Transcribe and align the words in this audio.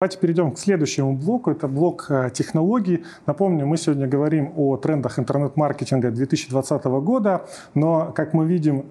Давайте 0.00 0.18
перейдем 0.20 0.52
к 0.52 0.58
следующему 0.60 1.16
блоку. 1.16 1.50
Это 1.50 1.66
блок 1.66 2.06
э, 2.08 2.30
технологий. 2.32 3.04
Напомню, 3.26 3.66
мы 3.66 3.76
сегодня 3.76 4.06
говорим 4.06 4.52
о 4.54 4.76
трендах 4.76 5.18
интернет-маркетинга 5.18 6.12
2020 6.12 6.84
года, 6.84 7.46
но, 7.74 8.12
как 8.14 8.32
мы 8.32 8.46
видим, 8.46 8.84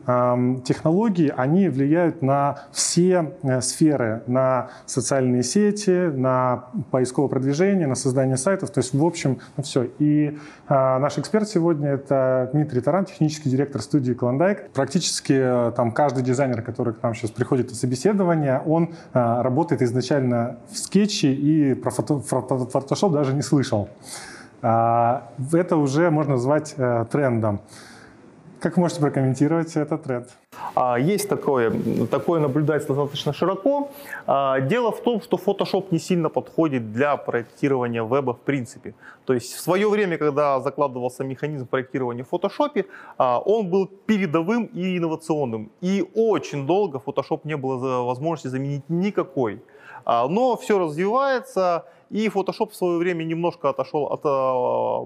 технологии, 0.63 1.33
они 1.33 1.69
влияют 1.69 2.21
на 2.21 2.63
все 2.73 3.37
э, 3.41 3.61
сферы, 3.61 4.23
на 4.27 4.71
социальные 4.85 5.43
сети, 5.43 6.11
на 6.11 6.65
поисковое 6.91 7.29
продвижение, 7.29 7.87
на 7.87 7.95
создание 7.95 8.35
сайтов, 8.35 8.71
то 8.71 8.79
есть, 8.79 8.93
в 8.93 9.05
общем, 9.05 9.39
на 9.55 9.63
все. 9.63 9.87
И 9.99 10.27
э, 10.27 10.37
наш 10.67 11.17
эксперт 11.17 11.47
сегодня– 11.47 11.87
это 11.91 12.49
Дмитрий 12.51 12.81
Таран, 12.81 13.05
технический 13.05 13.49
директор 13.49 13.81
студии 13.81 14.11
Клондайк. 14.11 14.71
Практически 14.71 15.71
там 15.73 15.93
каждый 15.93 16.25
дизайнер, 16.25 16.61
который 16.63 16.93
к 16.93 17.01
нам 17.01 17.15
сейчас 17.15 17.31
приходит 17.31 17.69
на 17.69 17.75
собеседование, 17.77 18.61
он 18.65 18.93
работает 19.13 19.81
изначально 19.81 20.57
в 20.69 20.77
скетче, 20.77 20.96
скетчи 20.97 21.27
и 21.27 21.73
про 21.75 21.91
Photoshop 21.91 23.11
даже 23.11 23.33
не 23.33 23.41
слышал. 23.41 23.89
А, 24.61 25.29
это 25.53 25.77
уже 25.77 26.09
можно 26.09 26.33
назвать 26.33 26.73
э, 26.77 27.05
трендом. 27.11 27.59
Как 28.59 28.77
можете 28.77 29.01
прокомментировать 29.01 29.75
этот 29.75 30.03
тренд? 30.03 30.29
А, 30.73 30.97
есть 30.97 31.29
такое, 31.29 31.71
такое 32.09 32.39
наблюдается 32.39 32.87
достаточно 32.87 33.33
широко. 33.33 33.91
А, 34.25 34.59
дело 34.61 34.91
в 34.91 35.03
том, 35.03 35.21
что 35.21 35.37
Photoshop 35.37 35.85
не 35.91 35.99
сильно 35.99 36.29
подходит 36.29 36.91
для 36.91 37.17
проектирования 37.17 38.03
веба 38.03 38.33
в 38.33 38.39
принципе. 38.39 38.95
То 39.25 39.33
есть 39.33 39.53
в 39.53 39.59
свое 39.59 39.87
время, 39.87 40.17
когда 40.17 40.59
закладывался 40.59 41.23
механизм 41.23 41.67
проектирования 41.67 42.23
в 42.23 42.33
Photoshop, 42.33 42.85
он 43.45 43.69
был 43.69 43.87
передовым 44.07 44.65
и 44.65 44.97
инновационным. 44.97 45.69
И 45.81 46.03
очень 46.15 46.65
долго 46.65 46.99
Photoshop 47.05 47.41
не 47.43 47.57
было 47.57 48.03
возможности 48.03 48.47
заменить 48.47 48.89
никакой. 48.89 49.61
А, 50.09 50.25
но 50.29 50.55
все 50.55 50.79
развивается, 50.79 51.85
и 52.09 52.29
Photoshop 52.29 52.69
в 52.69 52.75
свое 52.75 52.97
время 52.97 53.25
немножко 53.25 53.67
отошел 53.67 54.05
от 54.05 54.21
а, 54.23 55.05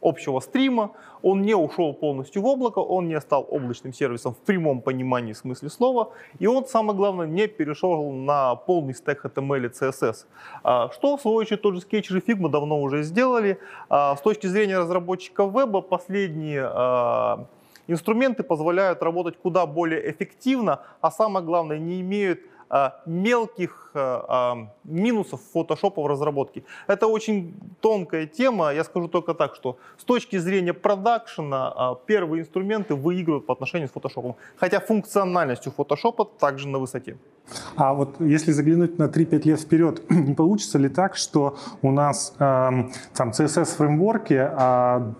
общего 0.00 0.40
стрима, 0.40 0.90
он 1.22 1.42
не 1.42 1.54
ушел 1.54 1.94
полностью 1.94 2.42
в 2.42 2.46
облако, 2.46 2.80
он 2.80 3.06
не 3.06 3.20
стал 3.20 3.46
облачным 3.48 3.92
сервисом 3.92 4.34
в 4.34 4.38
прямом 4.38 4.80
понимании 4.80 5.32
смысле 5.32 5.70
слова, 5.70 6.10
и 6.40 6.48
он, 6.48 6.66
самое 6.66 6.96
главное, 6.96 7.28
не 7.28 7.46
перешел 7.46 8.10
на 8.10 8.56
полный 8.56 8.94
стек 8.94 9.24
HTML 9.24 9.66
и 9.66 9.68
CSS, 9.68 10.26
а, 10.64 10.90
что, 10.90 11.16
в 11.16 11.20
свою 11.20 11.36
очередь, 11.36 11.62
тот 11.62 11.76
же 11.76 11.80
Sketch 11.82 12.18
и 12.18 12.32
Figma 12.32 12.48
давно 12.48 12.82
уже 12.82 13.04
сделали. 13.04 13.60
С 13.88 14.20
точки 14.24 14.48
зрения 14.48 14.78
разработчиков 14.78 15.54
веба, 15.54 15.82
последние 15.82 16.68
инструменты 17.86 18.42
позволяют 18.42 19.04
работать 19.04 19.36
куда 19.40 19.66
более 19.66 20.10
эффективно, 20.10 20.80
а 21.00 21.12
самое 21.12 21.46
главное, 21.46 21.78
не 21.78 22.00
имеют 22.00 22.40
мелких 23.06 23.85
а, 23.96 24.24
а, 24.28 24.68
минусов 24.84 25.40
фотошопа 25.52 26.02
в 26.02 26.06
разработке. 26.06 26.62
Это 26.86 27.06
очень 27.06 27.54
тонкая 27.80 28.26
тема. 28.26 28.72
Я 28.72 28.84
скажу 28.84 29.08
только 29.08 29.34
так, 29.34 29.54
что 29.54 29.76
с 29.98 30.04
точки 30.04 30.38
зрения 30.38 30.72
продакшена 30.72 31.96
первые 32.06 32.42
инструменты 32.42 32.94
выигрывают 32.94 33.46
по 33.46 33.52
отношению 33.52 33.88
с 33.88 33.92
фотошопом. 33.92 34.36
Хотя 34.56 34.80
функциональность 34.80 35.66
у 35.66 35.70
фотошопа 35.70 36.24
также 36.24 36.68
на 36.68 36.78
высоте. 36.78 37.16
А 37.76 37.94
вот 37.94 38.20
если 38.20 38.52
заглянуть 38.52 38.98
на 38.98 39.04
3-5 39.04 39.42
лет 39.44 39.60
вперед, 39.60 40.02
получится 40.36 40.78
ли 40.78 40.88
так, 40.88 41.16
что 41.16 41.56
у 41.82 41.92
нас 41.92 42.34
э, 42.38 42.70
там 43.14 43.30
CSS-фреймворки 43.30 44.34
э, 44.34 45.12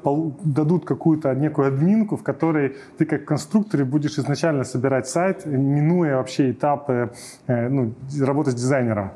дадут 0.45 0.85
какую-то 0.85 1.35
некую 1.35 1.69
админку, 1.69 2.17
в 2.17 2.23
которой 2.23 2.77
ты 2.99 3.05
как 3.05 3.25
конструктор 3.25 3.85
будешь 3.85 4.19
изначально 4.19 4.65
собирать 4.65 5.09
сайт, 5.09 5.47
минуя 5.47 6.17
вообще 6.17 6.51
этапы 6.51 7.13
э, 7.47 7.69
ну, 7.69 7.95
работы 8.21 8.51
с 8.51 8.55
дизайнером? 8.67 9.11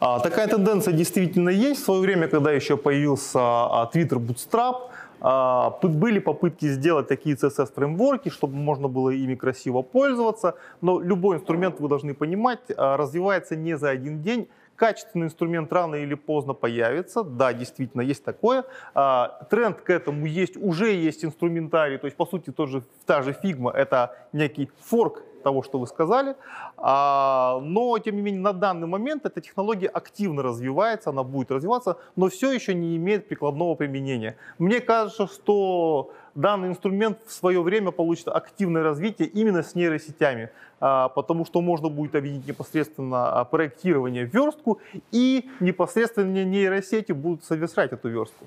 А, 0.00 0.20
такая 0.20 0.48
тенденция 0.48 0.92
действительно 0.92 1.48
есть. 1.48 1.80
В 1.80 1.84
свое 1.84 2.00
время, 2.00 2.28
когда 2.28 2.52
еще 2.52 2.76
появился 2.76 3.38
а, 3.40 3.90
Twitter 3.92 4.18
Bootstrap, 4.18 4.90
а, 5.20 5.78
были 5.82 6.18
попытки 6.18 6.66
сделать 6.66 7.08
такие 7.08 7.36
CSS-фреймворки, 7.36 8.28
чтобы 8.28 8.56
можно 8.56 8.88
было 8.88 9.10
ими 9.10 9.34
красиво 9.34 9.82
пользоваться, 9.82 10.54
но 10.80 11.00
любой 11.00 11.36
инструмент, 11.36 11.80
вы 11.80 11.88
должны 11.88 12.14
понимать, 12.14 12.60
а, 12.76 12.96
развивается 12.96 13.56
не 13.56 13.76
за 13.78 13.90
один 13.90 14.20
день, 14.20 14.48
Качественный 14.76 15.26
инструмент 15.26 15.72
рано 15.72 15.94
или 15.94 16.14
поздно 16.14 16.52
появится. 16.52 17.22
Да, 17.22 17.52
действительно, 17.52 18.00
есть 18.00 18.24
такое. 18.24 18.64
А, 18.92 19.46
тренд 19.48 19.80
к 19.80 19.88
этому 19.88 20.26
есть, 20.26 20.56
уже 20.56 20.92
есть 20.92 21.24
инструментарий. 21.24 21.96
То 21.96 22.06
есть, 22.06 22.16
по 22.16 22.26
сути, 22.26 22.50
тот 22.50 22.68
же, 22.68 22.82
та 23.06 23.22
же 23.22 23.32
Figma— 23.32 23.70
это 23.74 24.16
некий 24.32 24.70
форк 24.80 25.22
того, 25.44 25.62
что 25.62 25.78
вы 25.78 25.86
сказали. 25.86 26.34
А, 26.76 27.60
но, 27.62 27.96
тем 27.98 28.16
не 28.16 28.22
менее, 28.22 28.40
на 28.40 28.52
данный 28.52 28.88
момент 28.88 29.26
эта 29.26 29.40
технология 29.40 29.86
активно 29.86 30.42
развивается, 30.42 31.10
она 31.10 31.22
будет 31.22 31.50
развиваться, 31.52 31.98
но 32.16 32.28
все 32.28 32.50
еще 32.52 32.74
не 32.74 32.96
имеет 32.96 33.28
прикладного 33.28 33.76
применения. 33.76 34.36
Мне 34.58 34.80
кажется, 34.80 35.28
что 35.28 36.10
данный 36.34 36.68
инструмент 36.68 37.18
в 37.26 37.32
свое 37.32 37.62
время 37.62 37.92
получит 37.92 38.28
активное 38.28 38.82
развитие 38.82 39.28
именно 39.28 39.62
с 39.62 39.74
нейросетями, 39.74 40.50
а, 40.80 41.08
потому 41.08 41.44
что 41.44 41.60
можно 41.60 41.88
будет 41.88 42.14
объединить 42.14 42.48
непосредственно 42.48 43.40
а, 43.40 43.44
проектирование 43.44 44.26
в 44.26 44.34
верстку 44.34 44.78
и 45.12 45.48
непосредственно 45.60 46.44
нейросети 46.44 47.12
будут 47.12 47.44
совершать 47.44 47.92
эту 47.92 48.08
верстку. 48.08 48.46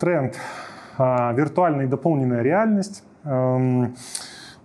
Тренд. 0.00 0.34
Виртуальная 0.98 1.84
и 1.84 1.88
дополненная 1.88 2.42
реальность. 2.42 3.04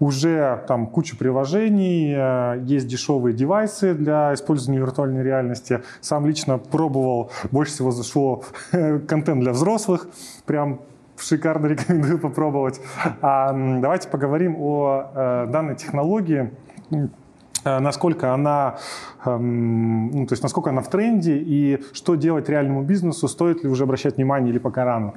Уже 0.01 0.63
там 0.67 0.87
куча 0.87 1.15
приложений, 1.15 2.15
э, 2.17 2.63
есть 2.63 2.87
дешевые 2.87 3.35
девайсы 3.35 3.93
для 3.93 4.33
использования 4.33 4.79
виртуальной 4.79 5.21
реальности. 5.21 5.83
Сам 6.01 6.25
лично 6.25 6.57
пробовал, 6.57 7.31
больше 7.51 7.73
всего 7.73 7.91
зашло 7.91 8.43
контент 9.07 9.41
для 9.41 9.51
взрослых, 9.51 10.07
прям 10.47 10.81
шикарно 11.17 11.67
рекомендую 11.67 12.17
попробовать. 12.17 12.81
А, 13.21 13.53
давайте 13.53 14.09
поговорим 14.09 14.55
о 14.57 15.11
э, 15.13 15.47
данной 15.51 15.75
технологии 15.75 16.51
э, 16.89 17.79
насколько 17.79 18.33
она, 18.33 18.77
эм, 19.23 20.09
ну, 20.09 20.25
то 20.25 20.33
есть 20.33 20.41
насколько 20.41 20.71
она 20.71 20.81
в 20.81 20.89
тренде 20.89 21.37
и 21.37 21.79
что 21.93 22.15
делать 22.15 22.49
реальному 22.49 22.81
бизнесу, 22.81 23.27
стоит 23.27 23.63
ли 23.63 23.69
уже 23.69 23.83
обращать 23.83 24.17
внимание 24.17 24.51
или 24.51 24.57
пока 24.57 24.83
рано? 24.83 25.13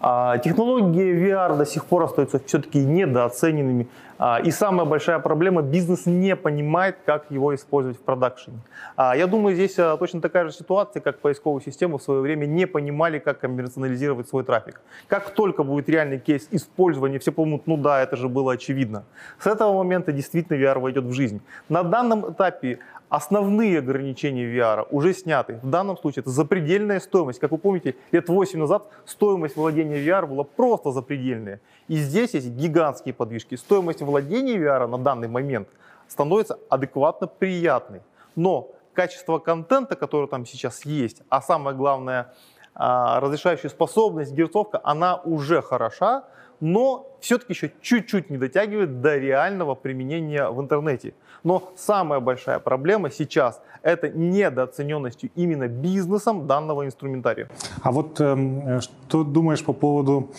А, 0.00 0.38
технологии 0.38 1.12
VR 1.12 1.56
до 1.56 1.66
сих 1.66 1.84
пор 1.84 2.04
остаются 2.04 2.40
все-таки 2.44 2.78
недооцененными. 2.78 3.88
А, 4.20 4.40
и 4.40 4.50
самая 4.50 4.86
большая 4.86 5.18
проблема– 5.18 5.62
бизнес 5.62 6.06
не 6.06 6.36
понимает, 6.36 6.98
как 7.04 7.30
его 7.30 7.54
использовать 7.54 7.98
в 7.98 8.02
продакшене. 8.02 8.58
А, 8.96 9.16
я 9.16 9.26
думаю, 9.26 9.54
здесь 9.54 9.74
точно 9.74 10.20
такая 10.20 10.44
же 10.44 10.52
ситуация, 10.52 11.00
как 11.00 11.18
поисковую 11.18 11.62
систему 11.62 11.98
в 11.98 12.02
свое 12.02 12.20
время 12.20 12.46
не 12.46 12.66
понимали, 12.66 13.18
как 13.18 13.40
коммерциализировать 13.40 14.28
свой 14.28 14.44
трафик. 14.44 14.80
Как 15.08 15.30
только 15.30 15.64
будет 15.64 15.88
реальный 15.88 16.18
кейс 16.18 16.46
использования, 16.52 17.18
все 17.18 17.32
поймут, 17.32 17.66
ну 17.66 17.76
да, 17.76 18.00
это 18.00 18.16
же 18.16 18.28
было 18.28 18.52
очевидно. 18.52 19.04
С 19.40 19.46
этого 19.46 19.76
момента 19.76 20.12
действительно 20.12 20.56
VR 20.56 20.78
войдет 20.78 21.04
в 21.04 21.12
жизнь. 21.12 21.40
На 21.68 21.82
данном 21.82 22.32
этапе 22.32 22.78
Основные 23.08 23.78
ограничения 23.78 24.44
VR 24.44 24.86
уже 24.90 25.14
сняты. 25.14 25.60
В 25.62 25.70
данном 25.70 25.96
случае 25.96 26.20
это 26.20 26.30
запредельная 26.30 27.00
стоимость. 27.00 27.38
Как 27.40 27.50
вы 27.50 27.58
помните, 27.58 27.94
лет 28.12 28.28
8 28.28 28.58
назад 28.58 28.86
стоимость 29.06 29.56
владения 29.56 29.96
VR 29.96 30.26
была 30.26 30.44
просто 30.44 30.90
запредельная. 30.90 31.60
И 31.88 31.96
здесь 31.96 32.34
есть 32.34 32.48
гигантские 32.48 33.14
подвижки. 33.14 33.54
Стоимость 33.54 34.02
владения 34.02 34.56
VR 34.58 34.86
на 34.86 34.98
данный 34.98 35.28
момент 35.28 35.68
становится 36.06 36.58
адекватно 36.68 37.26
приятной. 37.26 38.02
Но 38.36 38.72
качество 38.92 39.38
контента, 39.38 39.96
который 39.96 40.28
там 40.28 40.44
сейчас 40.44 40.84
есть, 40.84 41.22
а 41.30 41.40
самое 41.40 41.74
главное, 41.74 42.34
а, 42.74 43.20
разрешающая 43.20 43.70
способность, 43.70 44.32
герцовка, 44.32 44.80
она 44.84 45.16
уже 45.16 45.62
хороша, 45.62 46.24
но 46.60 47.06
все-таки 47.20 47.52
еще 47.52 47.72
чуть-чуть 47.80 48.30
не 48.30 48.38
дотягивает 48.38 49.00
до 49.00 49.16
реального 49.16 49.74
применения 49.74 50.48
в 50.48 50.60
интернете. 50.60 51.14
Но 51.44 51.72
самая 51.76 52.20
большая 52.20 52.58
проблема 52.58 53.10
сейчас– 53.10 53.60
это 53.82 54.08
недооцененностью 54.08 55.30
именно 55.34 55.68
бизнесом 55.68 56.46
данного 56.46 56.84
инструментария. 56.84 57.48
А 57.82 57.92
вот 57.92 58.20
э, 58.20 58.80
что 58.80 59.24
думаешь 59.24 59.64
по 59.64 59.72
поводу 59.72 60.30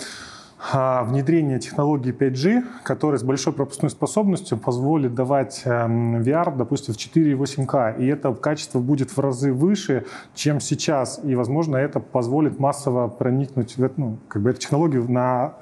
а, 0.72 1.04
внедрения 1.04 1.58
технологии 1.58 2.14
5G, 2.14 2.64
которая 2.84 3.18
с 3.18 3.24
большой 3.24 3.54
пропускной 3.54 3.90
способностью 3.90 4.58
позволит 4.58 5.16
давать 5.16 5.62
эм, 5.64 6.22
VR, 6.22 6.56
допустим, 6.56 6.94
в 6.94 6.98
4,8К, 6.98 7.98
и 7.98 8.06
это 8.08 8.34
качество 8.34 8.80
будет 8.80 9.10
в 9.10 9.20
разы 9.20 9.54
выше, 9.54 10.06
чем 10.36 10.60
сейчас, 10.60 11.22
и, 11.24 11.34
возможно, 11.34 11.78
это 11.78 12.02
позволит 12.02 12.60
массово 12.60 13.08
проникнуть 13.08 13.78
в 13.78 13.84
эту, 13.84 13.94
ну, 13.98 14.18
как 14.28 14.42
бы, 14.42 14.50
эту 14.50 14.60
технологию 14.60 15.10
на 15.10 15.54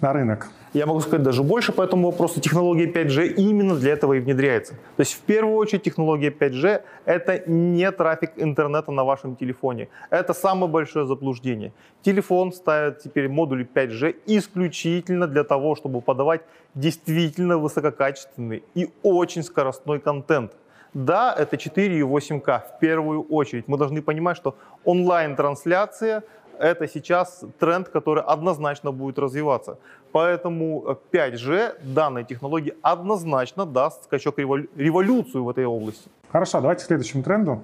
на 0.00 0.12
рынок. 0.12 0.48
Я 0.74 0.86
могу 0.86 1.00
сказать 1.00 1.22
даже 1.22 1.42
больше 1.42 1.72
по 1.72 1.82
этому 1.82 2.10
вопросу. 2.10 2.40
Технология 2.40 2.86
5G 2.86 3.34
именно 3.36 3.74
для 3.74 3.92
этого 3.92 4.12
и 4.14 4.20
внедряется. 4.20 4.74
То 4.74 5.00
есть 5.00 5.14
в 5.14 5.20
первую 5.20 5.56
очередь 5.56 5.82
технология 5.82 6.30
5G– 6.30 6.82
это 7.06 7.50
не 7.50 7.90
трафик 7.90 8.32
интернета 8.36 8.92
на 8.92 9.04
вашем 9.04 9.34
телефоне. 9.34 9.88
Это 10.10 10.34
самое 10.34 10.70
большое 10.70 11.06
заблуждение. 11.06 11.72
Телефон 12.02 12.52
ставит 12.52 12.98
теперь 12.98 13.28
модули 13.28 13.66
5G 13.74 14.16
исключительно 14.26 15.26
для 15.26 15.44
того, 15.44 15.74
чтобы 15.74 16.00
подавать 16.00 16.42
действительно 16.74 17.56
высококачественный 17.58 18.62
и 18.74 18.90
очень 19.02 19.42
скоростной 19.42 20.00
контент. 20.00 20.52
Да, 20.94 21.34
это 21.38 21.56
4 21.56 21.98
и 21.98 22.02
8К 22.02 22.62
в 22.76 22.78
первую 22.80 23.22
очередь. 23.22 23.68
Мы 23.68 23.76
должны 23.76 24.02
понимать, 24.02 24.36
что 24.36 24.54
онлайн-трансляция 24.84 26.22
это 26.58 26.88
сейчас 26.88 27.44
тренд, 27.58 27.88
который 27.88 28.22
однозначно 28.22 28.92
будет 28.92 29.18
развиваться. 29.18 29.78
Поэтому 30.12 30.98
5G 31.12 31.94
данной 31.94 32.24
технологии 32.24 32.74
однозначно 32.82 33.66
даст 33.66 34.04
скачок 34.04 34.38
революцию 34.38 35.44
в 35.44 35.50
этой 35.50 35.66
области. 35.66 36.08
Хорошо, 36.32 36.60
давайте 36.60 36.84
к 36.84 36.86
следующему 36.86 37.22
тренду. 37.22 37.62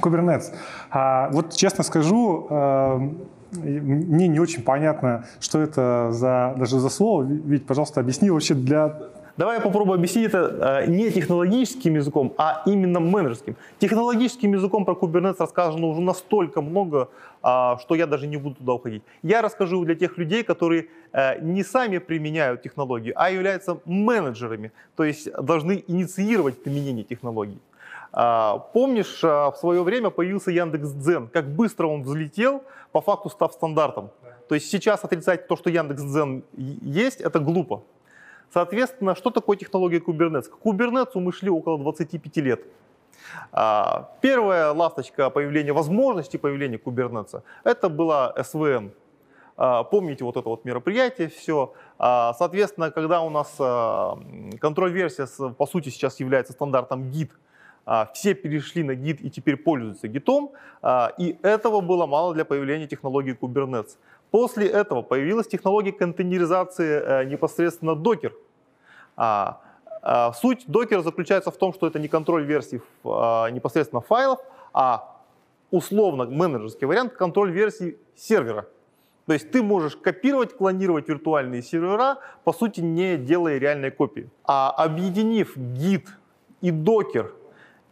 Kubernetes. 0.00 0.54
А, 0.90 1.30
вот 1.30 1.54
честно 1.54 1.84
скажу, 1.84 2.46
а, 2.50 2.98
мне 3.52 4.28
не 4.28 4.40
очень 4.40 4.62
понятно, 4.62 5.24
что 5.40 5.60
это 5.60 6.08
за, 6.10 6.54
даже 6.56 6.78
за 6.78 6.90
слово. 6.90 7.22
Ведь, 7.22 7.66
пожалуйста, 7.66 8.00
объясни 8.00 8.30
вообще 8.30 8.54
для 8.54 8.98
Давай 9.38 9.58
я 9.58 9.60
попробую 9.60 9.94
объяснить 9.94 10.26
это 10.26 10.82
э, 10.82 10.90
не 10.90 11.12
технологическим 11.12 11.94
языком, 11.94 12.34
а 12.38 12.62
именно 12.66 12.98
менеджерским. 12.98 13.54
Технологическим 13.78 14.52
языком 14.52 14.84
про 14.84 14.94
Kubernetes 14.94 15.36
рассказано 15.38 15.86
уже 15.86 16.00
настолько 16.00 16.60
много, 16.60 17.08
э, 17.44 17.76
что 17.80 17.94
я 17.94 18.06
даже 18.08 18.26
не 18.26 18.36
буду 18.36 18.56
туда 18.56 18.72
уходить. 18.72 19.04
Я 19.22 19.40
расскажу 19.40 19.84
для 19.84 19.94
тех 19.94 20.18
людей, 20.18 20.42
которые 20.42 20.88
э, 21.12 21.40
не 21.40 21.62
сами 21.62 21.98
применяют 21.98 22.62
технологии, 22.62 23.12
а 23.14 23.30
являются 23.30 23.78
менеджерами, 23.84 24.72
то 24.96 25.04
есть 25.04 25.32
должны 25.32 25.84
инициировать 25.86 26.60
применение 26.60 27.04
технологий. 27.04 27.60
Э, 28.12 28.54
помнишь, 28.72 29.22
э, 29.22 29.28
в 29.28 29.54
свое 29.60 29.84
время 29.84 30.10
появился 30.10 30.50
Яндекс.Дзен, 30.50 31.28
как 31.28 31.48
быстро 31.48 31.86
он 31.86 32.02
взлетел, 32.02 32.64
по 32.90 33.00
факту 33.00 33.30
став 33.30 33.52
стандартом. 33.52 34.10
То 34.48 34.56
есть 34.56 34.68
сейчас 34.68 35.04
отрицать 35.04 35.46
то, 35.46 35.56
что 35.56 35.70
Яндекс.Дзен 35.70 36.42
есть, 36.56 37.20
это 37.20 37.38
глупо. 37.38 37.82
Соответственно, 38.52 39.14
что 39.14 39.30
такое 39.30 39.56
технология 39.56 39.98
Kubernetes? 39.98 40.48
К 40.48 40.56
Kubernetes 40.64 41.12
мы 41.14 41.32
шли 41.32 41.50
около 41.50 41.78
25 41.78 42.36
лет. 42.38 42.64
А, 43.52 44.10
первая 44.20 44.72
ласточка 44.72 45.30
появления, 45.30 45.72
возможности 45.72 46.36
появления 46.36 46.78
Kubernetes, 46.78 47.42
это 47.64 47.88
была 47.88 48.32
SVN. 48.36 48.90
А, 49.56 49.84
помните 49.84 50.24
вот 50.24 50.36
это 50.36 50.48
вот 50.48 50.64
мероприятие, 50.64 51.28
все. 51.28 51.74
А, 51.98 52.34
соответственно, 52.34 52.90
когда 52.90 53.20
у 53.20 53.30
нас 53.30 53.56
контроль-версия, 54.60 55.26
по 55.56 55.66
сути, 55.66 55.90
сейчас 55.90 56.20
является 56.20 56.52
стандартом 56.52 57.10
Git, 57.10 57.30
все 58.12 58.34
перешли 58.34 58.82
на 58.82 58.92
Git 58.92 59.16
и 59.22 59.30
теперь 59.30 59.56
пользуются 59.56 60.08
Git, 60.08 60.50
и 61.18 61.38
этого 61.42 61.80
было 61.80 62.06
мало 62.06 62.34
для 62.34 62.44
появления 62.44 62.86
технологии 62.86 63.34
Kubernetes. 63.34 63.96
После 64.30 64.66
этого 64.66 65.02
появилась 65.02 65.46
технология 65.46 65.92
контейнеризации 65.92 67.02
э, 67.02 67.24
непосредственно 67.24 67.94
докер. 67.94 68.34
А, 69.16 69.60
а, 70.02 70.32
суть 70.32 70.64
докера 70.66 71.02
заключается 71.02 71.50
в 71.50 71.56
том, 71.56 71.72
что 71.72 71.86
это 71.86 71.98
не 71.98 72.08
контроль 72.08 72.44
версий 72.44 72.80
а, 73.04 73.48
непосредственно 73.50 74.00
файлов, 74.00 74.40
а 74.72 75.16
условно 75.70 76.26
менеджерский 76.26 76.86
вариант 76.86 77.14
контроль 77.14 77.50
версий 77.50 77.98
сервера. 78.16 78.66
То 79.26 79.34
есть 79.34 79.50
ты 79.50 79.62
можешь 79.62 79.96
копировать, 79.96 80.56
клонировать 80.56 81.08
виртуальные 81.08 81.62
сервера, 81.62 82.18
по 82.44 82.52
сути, 82.52 82.80
не 82.80 83.18
делая 83.18 83.58
реальной 83.58 83.90
копии. 83.90 84.30
А 84.44 84.70
объединив 84.70 85.56
Git 85.56 86.06
и 86.60 86.70
докер 86.70 87.34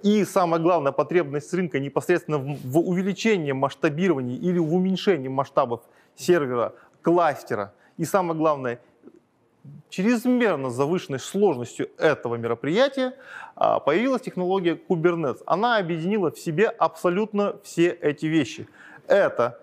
и 0.03 0.25
самое 0.25 0.63
главное, 0.63 0.93
потребность 0.93 1.53
рынка 1.53 1.81
непосредственно 1.81 2.39
в 2.39 2.79
увеличении 2.79 3.53
масштабирования 3.53 4.37
или 4.37 4.59
в 4.59 4.75
уменьшении 4.75 5.29
масштабов 5.29 5.83
сервера, 6.17 6.75
кластера. 7.03 7.73
И 7.97 8.05
самое 8.05 8.39
главное, 8.39 8.81
чрезмерно 9.89 10.71
завышенной 10.71 11.19
сложностью 11.19 11.89
этого 11.99 12.37
мероприятия 12.37 13.15
а, 13.55 13.81
появилась 13.81 14.23
технология 14.23 14.75
Kubernetes. 14.75 15.43
Она 15.47 15.79
объединила 15.79 16.31
в 16.31 16.39
себе 16.39 16.69
абсолютно 16.69 17.57
все 17.63 17.89
эти 17.89 18.27
вещи. 18.27 18.69
Это 19.07 19.61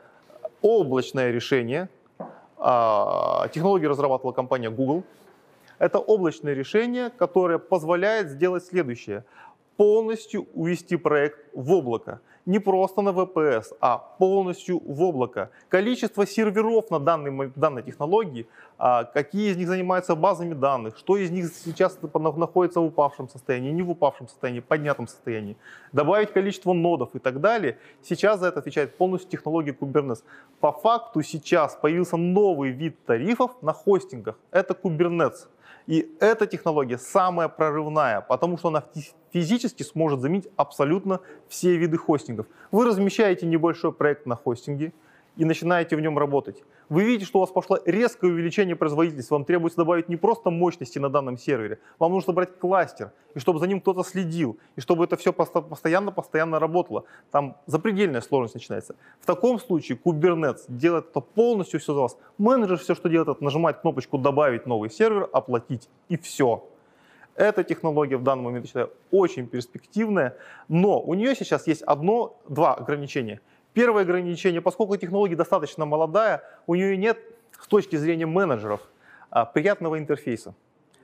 облачное 0.62 1.32
решение. 1.32 1.90
А, 2.58 3.48
технологию 3.50 3.90
разрабатывала 3.90 4.32
компания 4.32 4.70
Google. 4.70 5.04
Это 5.80 6.00
облачное 6.00 6.54
решение, 6.54 7.10
которое 7.10 7.60
позволяет 7.60 8.30
сделать 8.30 8.64
следующее 8.66 9.26
полностью 9.78 10.48
увести 10.54 10.98
проект 10.98 11.40
в 11.54 11.72
облако. 11.72 12.22
Не 12.46 12.60
просто 12.60 13.02
на 13.02 13.10
VPS, 13.10 13.68
а 13.80 13.98
полностью 13.98 14.81
в 14.86 15.02
облако. 15.02 15.50
Количество 15.70 16.28
серверов 16.28 16.92
на 16.92 17.00
данной, 17.00 17.52
данной 17.56 17.84
технологии, 17.84 18.48
а, 18.78 19.06
какие 19.06 19.52
из 19.52 19.56
них 19.58 19.70
занимаются 19.70 20.14
базами 20.14 20.54
данных, 20.54 20.98
что 20.98 21.16
из 21.16 21.31
них 21.31 21.54
сейчас 21.54 21.98
находится 22.02 22.81
в 22.81 22.86
упавшем 22.86 23.30
состоянии, 23.30 23.72
не 23.72 23.81
в 23.81 23.92
упавшем 23.92 24.28
состоянии, 24.28 24.60
поднятом 24.60 25.08
состоянии. 25.08 25.56
Добавить 25.94 26.34
количество 26.34 26.74
нодов 26.74 27.16
и 27.16 27.19
так 27.19 27.40
далее. 27.40 27.78
Сейчас 28.02 28.42
за 28.42 28.48
это 28.48 28.60
отвечает 28.60 28.98
полностью 28.98 29.31
технология 29.31 29.72
Kubernetes. 29.72 30.24
По 30.60 30.74
факту 30.74 31.22
сейчас 31.24 31.76
появился 31.81 32.18
новый 32.18 32.72
вид 32.72 32.98
тарифов 33.06 33.52
на 33.62 33.72
хостингах. 33.72 34.38
Это 34.52 34.74
Kubernetes. 34.74 35.48
И 35.88 36.15
эта 36.19 36.47
технология 36.47 36.97
самая 36.97 37.47
прорывная, 37.47 38.21
потому 38.21 38.57
что 38.57 38.69
она 38.69 38.83
физически 39.31 39.83
сможет 39.83 40.21
заменить 40.21 40.47
абсолютно 40.56 41.19
все 41.47 41.75
виды 41.75 41.97
хостингов. 41.97 42.45
Вы 42.71 42.85
размещаете 42.85 43.45
небольшой 43.45 43.91
проект 43.91 44.25
на 44.25 44.35
хостинге, 44.35 44.94
и 45.38 45.45
начинаете 45.45 45.95
в 45.95 46.01
нем 46.01 46.18
работать. 46.18 46.63
Вы 46.89 47.03
видите, 47.03 47.25
что 47.25 47.39
у 47.39 47.41
вас 47.41 47.50
пошло 47.50 47.80
резкое 47.85 48.27
увеличение 48.27 48.75
производительности. 48.75 49.31
Вам 49.31 49.45
требуется 49.45 49.77
добавить 49.77 50.09
не 50.09 50.15
просто 50.15 50.50
мощности 50.50 51.00
на 51.00 51.09
данном 51.09 51.38
сервере, 51.38 51.80
вам 51.97 52.12
нужно 52.12 52.33
брать 52.33 52.57
кластер, 52.59 53.12
и 53.33 53.39
чтобы 53.39 53.59
за 53.59 53.68
ним 53.68 53.81
кто-то 53.81 54.03
следил, 54.03 54.57
и 54.75 54.81
чтобы 54.81 55.06
это 55.06 55.18
все 55.18 55.33
постоянно-постоянно 55.33 56.59
работало. 56.59 57.06
Там 57.31 57.57
запредельная 57.65 58.21
сложность 58.21 58.53
начинается. 58.53 58.95
В 59.21 59.25
таком 59.25 59.59
случае 59.59 59.97
Kubernetes 59.97 60.65
делает 60.68 61.09
это 61.09 61.19
полностью 61.19 61.80
все 61.80 61.94
за 61.94 62.01
вас. 62.01 62.18
Менеджер 62.38 62.77
все, 62.77 62.94
что 62.94 63.09
делает, 63.09 63.30
это 63.30 63.44
нажимает 63.44 63.80
кнопочку 63.80 64.18
«Добавить 64.18 64.65
новый 64.65 64.91
сервер», 64.91 65.30
«Оплатить» 65.33 65.89
и 66.09 66.18
все. 66.18 66.63
Эта 67.35 67.63
технология 67.63 68.18
в 68.18 68.24
данный 68.24 68.44
момент, 68.44 68.65
я 68.65 68.68
считаю, 68.68 68.91
очень 69.09 69.47
перспективная, 69.47 70.38
но 70.68 71.01
у 71.01 71.15
нее 71.15 71.35
сейчас 71.35 71.65
есть 71.65 71.81
одно, 71.81 72.38
два 72.47 72.75
ограничения– 72.75 73.41
Первое 73.74 74.04
ограничение, 74.04 74.62
поскольку 74.62 74.96
технология 74.98 75.36
достаточно 75.36 75.86
молодая, 75.86 76.44
у 76.68 76.75
нее 76.75 76.96
нет 76.96 77.18
с 77.60 77.68
точки 77.68 77.96
зрения 77.96 78.25
менеджеров 78.25 78.81
а, 79.30 79.46
приятного 79.46 79.98
интерфейса. 79.98 80.54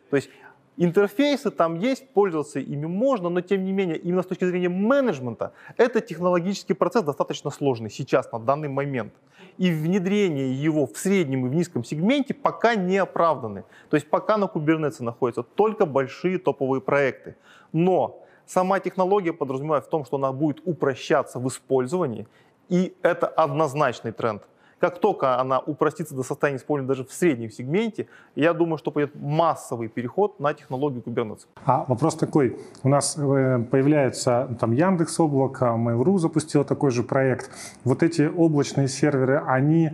То 0.09 0.15
есть 0.15 0.29
интерфейсы 0.77 1.49
там 1.49 1.75
есть, 1.75 2.09
пользоваться 2.09 2.59
ими 2.59 2.85
можно, 2.85 3.29
но 3.29 3.41
тем 3.41 3.63
не 3.63 3.71
менее, 3.71 3.97
именно 3.97 4.21
с 4.21 4.27
точки 4.27 4.45
зрения 4.45 4.69
менеджмента, 4.69 5.53
этот 5.77 6.05
технологический 6.05 6.73
процесс 6.73 7.03
достаточно 7.03 7.49
сложный 7.49 7.89
сейчас, 7.89 8.31
на 8.31 8.39
данный 8.39 8.69
момент. 8.69 9.13
И 9.57 9.71
внедрение 9.71 10.53
его 10.53 10.85
в 10.85 10.95
среднем 10.97 11.45
и 11.45 11.49
в 11.49 11.53
низком 11.55 11.83
сегменте 11.83 12.33
пока 12.33 12.75
не 12.75 12.97
оправданы. 12.97 13.63
То 13.89 13.95
есть 13.95 14.09
пока 14.09 14.37
на 14.37 14.45
Kubernetes 14.45 15.03
находятся 15.03 15.43
только 15.43 15.85
большие 15.85 16.37
топовые 16.37 16.81
проекты. 16.81 17.35
Но 17.73 18.23
сама 18.45 18.79
технология 18.79 19.33
подразумевает 19.33 19.85
в 19.85 19.89
том, 19.89 20.05
что 20.05 20.17
она 20.17 20.31
будет 20.31 20.61
упрощаться 20.65 21.39
в 21.39 21.47
использовании, 21.47 22.27
и 22.69 22.95
это 23.01 23.27
однозначный 23.27 24.11
тренд. 24.11 24.43
Как 24.79 24.99
только 24.99 25.39
она 25.39 25.59
упростится 25.59 26.15
до 26.15 26.23
состояния 26.23 26.57
использования 26.57 26.87
даже 26.87 27.03
в 27.03 27.11
среднем 27.11 27.51
сегменте, 27.51 28.07
я 28.35 28.53
думаю, 28.53 28.77
что 28.77 28.91
пойдет 28.91 29.13
массовый 29.15 29.89
переход 29.89 30.39
на 30.39 30.53
технологию 30.53 31.03
Kubernetes. 31.05 31.41
А 31.65 31.85
вопрос 31.87 32.15
такой. 32.15 32.57
У 32.83 32.89
нас 32.89 33.17
э, 33.17 33.59
появляется 33.69 34.55
там 34.59 34.71
Яндекс 34.71 35.19
Облако, 35.19 35.65
Mail.ru 35.65 36.17
запустил 36.17 36.63
такой 36.63 36.91
же 36.91 37.03
проект. 37.03 37.51
Вот 37.83 38.03
эти 38.03 38.21
облачные 38.21 38.87
серверы, 38.87 39.43
они, 39.45 39.91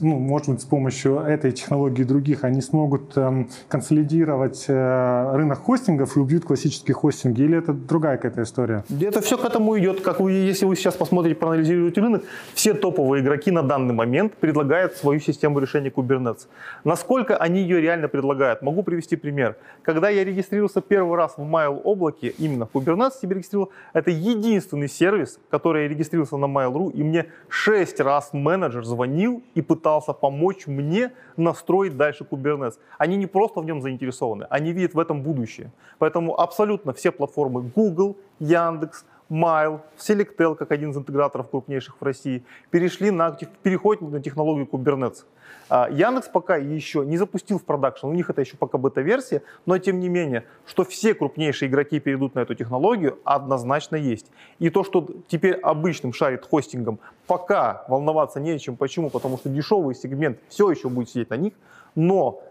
ну, 0.00 0.18
может 0.18 0.50
быть, 0.50 0.60
с 0.60 0.64
помощью 0.64 1.18
этой 1.18 1.52
технологии 1.52 2.02
и 2.02 2.04
других, 2.04 2.44
они 2.44 2.60
смогут 2.60 3.16
эм, 3.16 3.48
консолидировать 3.68 4.66
э, 4.68 5.30
рынок 5.34 5.60
хостингов 5.60 6.16
и 6.16 6.20
убьют 6.20 6.44
классические 6.44 6.94
хостинги? 6.94 7.42
Или 7.42 7.58
это 7.58 7.72
другая 7.72 8.16
какая-то 8.16 8.42
история? 8.42 8.84
Это 9.00 9.22
все 9.22 9.38
к 9.38 9.44
этому 9.44 9.78
идет. 9.78 10.02
Как 10.02 10.20
вы, 10.20 10.32
если 10.32 10.66
вы 10.66 10.76
сейчас 10.76 10.94
посмотрите, 10.94 11.38
проанализируете 11.38 12.00
рынок, 12.00 12.22
все 12.54 12.74
топовые 12.74 13.22
игроки 13.22 13.50
на 13.50 13.62
данный 13.62 13.94
момент 13.94 14.25
клиент 14.28 14.34
предлагает 14.34 14.96
свою 14.96 15.20
систему 15.20 15.58
решения 15.58 15.90
Kubernetes. 15.90 16.48
Насколько 16.84 17.36
они 17.36 17.60
ее 17.60 17.80
реально 17.80 18.08
предлагают? 18.08 18.62
Могу 18.62 18.82
привести 18.82 19.16
пример. 19.16 19.56
Когда 19.82 20.10
я 20.10 20.24
регистрировался 20.24 20.80
первый 20.80 21.16
раз 21.16 21.36
в 21.36 21.42
Mail 21.42 21.80
облаке, 21.84 22.34
именно 22.38 22.66
в 22.66 22.74
Kubernetes 22.74 23.20
себе 23.20 23.36
регистрировал, 23.36 23.70
это 23.94 24.10
единственный 24.10 24.88
сервис, 24.88 25.38
который 25.50 25.82
я 25.82 25.88
регистрировался 25.88 26.36
на 26.36 26.46
Mail.ru, 26.46 26.92
и 26.92 27.02
мне 27.02 27.26
шесть 27.48 28.00
раз 28.00 28.32
менеджер 28.32 28.84
звонил 28.84 29.42
и 29.54 29.62
пытался 29.62 30.12
помочь 30.12 30.66
мне 30.66 31.10
настроить 31.36 31.96
дальше 31.96 32.26
Kubernetes. 32.30 32.74
Они 32.98 33.16
не 33.16 33.26
просто 33.26 33.60
в 33.60 33.64
нем 33.64 33.80
заинтересованы, 33.80 34.46
они 34.50 34.72
видят 34.72 34.94
в 34.94 34.98
этом 34.98 35.22
будущее. 35.22 35.70
Поэтому 35.98 36.38
абсолютно 36.40 36.92
все 36.92 37.10
платформы 37.10 37.62
Google, 37.62 38.16
Яндекс, 38.38 39.04
Mile, 39.30 39.80
Selectel, 39.98 40.54
как 40.54 40.70
один 40.70 40.90
из 40.90 40.96
интеграторов 40.96 41.50
крупнейших 41.50 41.96
в 42.00 42.04
России, 42.04 42.44
перешли 42.70 43.10
на, 43.10 43.36
переходят 43.62 44.02
на 44.02 44.20
технологию 44.20 44.66
Kubernetes. 44.70 45.24
А, 45.68 45.88
Яндекс 45.90 46.28
пока 46.28 46.56
еще 46.56 47.04
не 47.04 47.16
запустил 47.16 47.58
в 47.58 47.64
продакшн, 47.64 48.06
у 48.06 48.12
них 48.12 48.30
это 48.30 48.40
еще 48.40 48.56
пока 48.56 48.78
бета-версия, 48.78 49.42
но 49.64 49.78
тем 49.78 49.98
не 49.98 50.08
менее, 50.08 50.44
что 50.64 50.84
все 50.84 51.14
крупнейшие 51.14 51.68
игроки 51.68 51.98
перейдут 51.98 52.34
на 52.36 52.40
эту 52.40 52.54
технологию, 52.54 53.18
однозначно 53.24 53.96
есть. 53.96 54.30
И 54.60 54.70
то, 54.70 54.84
что 54.84 55.08
теперь 55.26 55.54
обычным 55.54 56.12
шарит 56.12 56.46
хостингом, 56.46 57.00
пока 57.26 57.84
волноваться 57.88 58.38
не 58.38 58.52
о 58.52 58.58
чем. 58.58 58.76
Почему? 58.76 59.10
Потому 59.10 59.38
что 59.38 59.48
дешевый 59.48 59.94
сегмент 59.94 60.38
все 60.48 60.70
еще 60.70 60.88
будет 60.88 61.10
сидеть 61.10 61.30
на 61.30 61.36
них, 61.36 61.54
но 61.96 62.42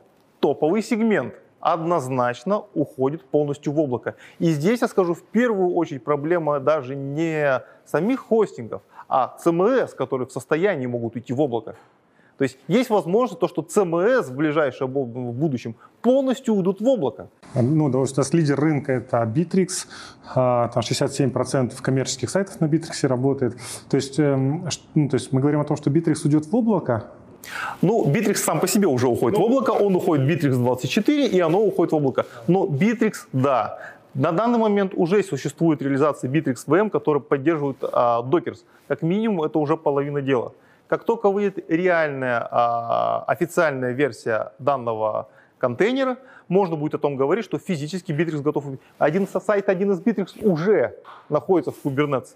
топовый 0.42 0.82
сегмент 0.82 1.36
однозначно 1.66 2.66
уходит 2.76 3.26
полностью 3.26 3.74
в 3.74 3.80
облако. 3.80 4.16
И 4.38 4.52
здесь, 4.52 4.82
я 4.82 4.88
скажу, 4.88 5.16
в 5.16 5.24
первую 5.24 5.74
очередь 5.74 6.04
проблема 6.04 6.60
даже 6.60 6.96
не 6.96 7.64
самих 7.86 8.20
хостингов, 8.20 8.84
а 9.10 9.36
CMS, 9.44 9.96
которые 9.96 10.28
в 10.28 10.32
состоянии 10.32 10.86
могут 10.86 11.18
идти 11.18 11.34
в 11.34 11.42
облако. 11.42 11.76
То 12.38 12.44
есть 12.44 12.60
есть 12.68 12.92
возможность 12.92 13.40
то, 13.40 13.48
что 13.48 13.64
CMS 13.64 14.24
в 14.24 14.36
ближайшем 14.36 14.92
в 14.94 15.34
будущем 15.34 15.76
полностью 16.04 16.54
уйдут 16.54 16.82
в 16.82 16.88
облако. 16.88 17.30
Ну, 17.56 17.90
да, 17.90 17.98
у 17.98 18.02
нас 18.02 18.34
лидер 18.34 18.60
рынка 18.60 18.92
это 18.92 19.24
Bittrex, 19.24 19.88
а, 20.36 20.68
там 20.68 20.84
67% 20.84 21.82
коммерческих 21.82 22.30
сайтов 22.30 22.62
на 22.62 22.66
Bittrex 22.66 23.08
работает. 23.08 23.58
То 23.90 23.96
есть, 23.96 24.20
эм, 24.20 24.68
ну, 24.94 25.10
то 25.10 25.16
есть 25.16 25.32
мы 25.32 25.42
говорим 25.42 25.62
о 25.62 25.64
том, 25.64 25.78
что 25.78 25.90
Bittrex 25.90 26.18
уйдет 26.26 26.46
в 26.46 26.56
облако, 26.56 27.06
ну, 27.82 28.06
Bittrex 28.06 28.36
сам 28.36 28.60
по 28.60 28.68
себе 28.68 28.88
уже 28.88 29.08
уходит 29.08 29.38
ну, 29.38 29.48
в 29.48 29.52
облако, 29.52 29.72
он 29.72 29.96
уходит 29.96 30.26
в 30.26 30.30
Bittrex 30.30 30.56
24, 30.56 31.28
и 31.28 31.40
оно 31.40 31.62
уходит 31.62 31.92
в 31.92 31.96
облако. 31.96 32.26
Но 32.48 32.66
Bittrex, 32.66 33.14
да, 33.34 33.80
на 34.16 34.32
данный 34.32 34.58
момент 34.58 34.94
уже 34.96 35.22
существует 35.24 35.82
реализация 35.82 36.30
Bittrex 36.32 36.66
VM, 36.68 36.90
которая 36.90 37.22
поддерживает 37.22 37.78
а, 37.82 38.22
Dockers. 38.22 38.60
Как 38.88 39.02
минимум, 39.02 39.44
это 39.44 39.60
уже 39.60 39.76
половина 39.76 40.22
дела. 40.22 40.54
Как 40.88 41.04
только 41.04 41.30
выйдет 41.30 41.70
реальная 41.70 42.48
а, 42.50 43.26
официальная 43.28 43.92
версия 43.92 44.54
данного 44.58 45.28
контейнера, 45.58 46.18
можно 46.48 46.76
будет 46.76 46.96
о 46.96 46.98
том 46.98 47.18
говорить, 47.18 47.44
что 47.44 47.58
физически 47.58 48.14
Bittrex 48.14 48.42
готов. 48.42 48.66
Один 48.98 49.28
сайт, 49.28 49.68
один 49.68 49.92
из 49.92 50.00
Bittrex 50.00 50.42
уже 50.42 50.96
находится 51.28 51.72
в 51.72 51.86
Kubernetes. 51.86 52.36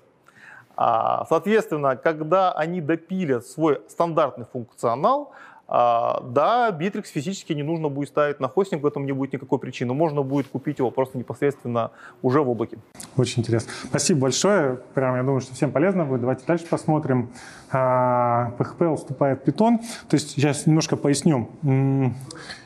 А, 0.82 1.26
соответственно, 1.28 1.98
когда 1.98 2.54
они 2.54 2.80
допилят 2.80 3.46
свой 3.46 3.82
стандартный 3.90 4.46
функционал, 4.46 5.34
а, 5.68 6.22
да, 6.22 6.70
Bittrex 6.72 7.08
физически 7.08 7.52
не 7.52 7.64
нужно 7.64 7.90
будет 7.90 8.08
ставить 8.08 8.40
на 8.40 8.48
хостинг, 8.48 8.84
в 8.84 8.86
этом 8.86 9.06
не 9.06 9.12
будет 9.12 9.34
никакой 9.34 9.60
причины. 9.60 9.94
Можно 9.94 10.22
будет 10.22 10.48
купить 10.48 10.80
его 10.80 10.90
просто 10.90 11.18
непосредственно 11.18 11.92
уже 12.22 12.42
в 12.42 12.50
облаке. 12.50 12.78
Очень 13.18 13.42
интересно. 13.42 13.74
Спасибо 13.84 14.22
большое. 14.22 14.80
Прям, 14.94 15.18
я 15.18 15.24
думаю, 15.24 15.42
что 15.42 15.54
всем 15.54 15.74
полезно 15.74 16.06
будет. 16.06 16.22
Давайте 16.22 16.46
дальше 16.46 16.66
посмотрим. 16.66 17.30
PHP 17.74 18.86
а, 18.86 18.90
уступает 18.90 19.46
Python. 19.46 19.80
То 20.10 20.16
есть 20.16 20.32
сейчас 20.32 20.66
немножко 20.66 20.96
поясню. 20.96 21.50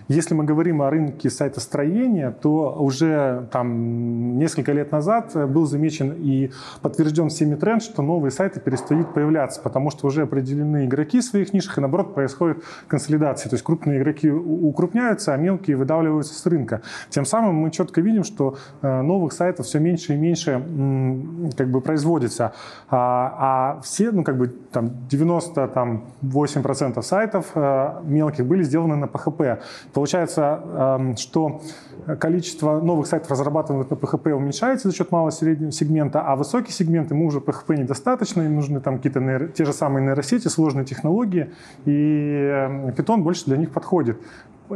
Если 0.08 0.34
мы 0.34 0.44
говорим 0.44 0.82
о 0.82 0.90
рынке 0.90 1.30
сайтостроения, 1.30 2.32
то 2.32 2.76
уже 2.80 3.48
там 3.52 4.38
несколько 4.38 4.74
лет 4.74 4.92
назад 4.92 5.34
был 5.50 5.66
замечен 5.66 6.14
и 6.18 6.52
подтвержден 6.82 7.30
всеми 7.30 7.56
тренд, 7.56 7.82
что 7.82 8.02
новые 8.02 8.32
сайты 8.32 8.60
перестают 8.60 9.14
появляться, 9.14 9.62
потому 9.62 9.92
что 9.92 10.08
уже 10.08 10.24
определены 10.24 10.86
игроки 10.86 11.20
в 11.20 11.24
своих 11.24 11.54
нишах, 11.54 11.78
и 11.78 11.82
наоборот 11.82 12.14
происходит 12.14 12.64
консолидация. 12.88 13.50
То 13.50 13.56
есть 13.56 13.64
крупные 13.64 14.00
игроки 14.00 14.30
укрупняются, 14.30 15.34
а 15.34 15.38
мелкие 15.38 15.78
выдавливаются 15.78 16.34
с 16.34 16.46
рынка. 16.46 16.82
Тем 17.10 17.26
самым 17.26 17.56
мы 17.56 17.72
четко 17.72 18.02
видим, 18.02 18.24
что 18.24 18.58
э, 18.82 19.02
новых 19.02 19.34
сайтов 19.34 19.66
все 19.66 19.80
меньше 19.80 20.14
и 20.14 20.18
меньше 20.18 20.54
как 21.58 21.70
бы 21.70 21.82
производится. 21.82 22.54
А, 22.90 23.78
а 23.78 23.82
все, 23.82 24.12
ну 24.12 24.24
как 24.24 24.38
бы 24.38 24.48
там 24.48 24.92
98% 25.10 27.02
сайтов 27.02 27.52
э, 27.56 28.02
мелких 28.04 28.46
были 28.46 28.64
сделаны 28.64 28.96
на 28.96 29.06
PHP. 29.06 29.60
Получается, 29.94 30.62
эм, 30.64 31.18
что 31.18 31.62
количество 32.20 32.82
новых 32.82 33.08
сайтов, 33.08 33.32
разрабатываемых 33.32 33.90
на 33.90 33.96
PHP, 33.96 34.32
уменьшается 34.32 34.90
за 34.90 34.96
счет 34.96 35.12
малого 35.12 35.30
среднего 35.30 35.72
сегмента, 35.72 36.22
а 36.22 36.36
высокие 36.36 36.74
сегменты 36.74 37.14
мы 37.14 37.26
уже 37.26 37.40
PHP 37.40 37.78
недостаточно, 37.78 38.42
им 38.42 38.56
нужны 38.56 38.80
там 38.80 38.98
какие-то 38.98 39.20
нейро, 39.20 39.48
те 39.48 39.66
же 39.66 39.74
самые 39.74 40.04
нейросети, 40.06 40.48
сложные 40.48 40.86
технологии, 40.86 41.52
и 41.86 41.92
эм, 41.92 42.88
Python 42.90 43.18
больше 43.18 43.46
для 43.46 43.58
них 43.58 43.72
подходит. 43.72 44.18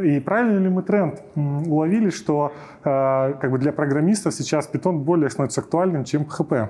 И 0.00 0.20
правильно 0.20 0.58
ли 0.58 0.68
мы 0.68 0.82
тренд 0.82 1.20
уловили, 1.34 2.10
что 2.10 2.52
э, 2.84 3.34
как 3.40 3.50
бы 3.50 3.58
для 3.58 3.72
программистов 3.72 4.34
сейчас 4.34 4.70
Python 4.72 4.98
более 4.98 5.30
становится 5.30 5.60
актуальным, 5.60 6.04
чем 6.04 6.22
PHP? 6.22 6.68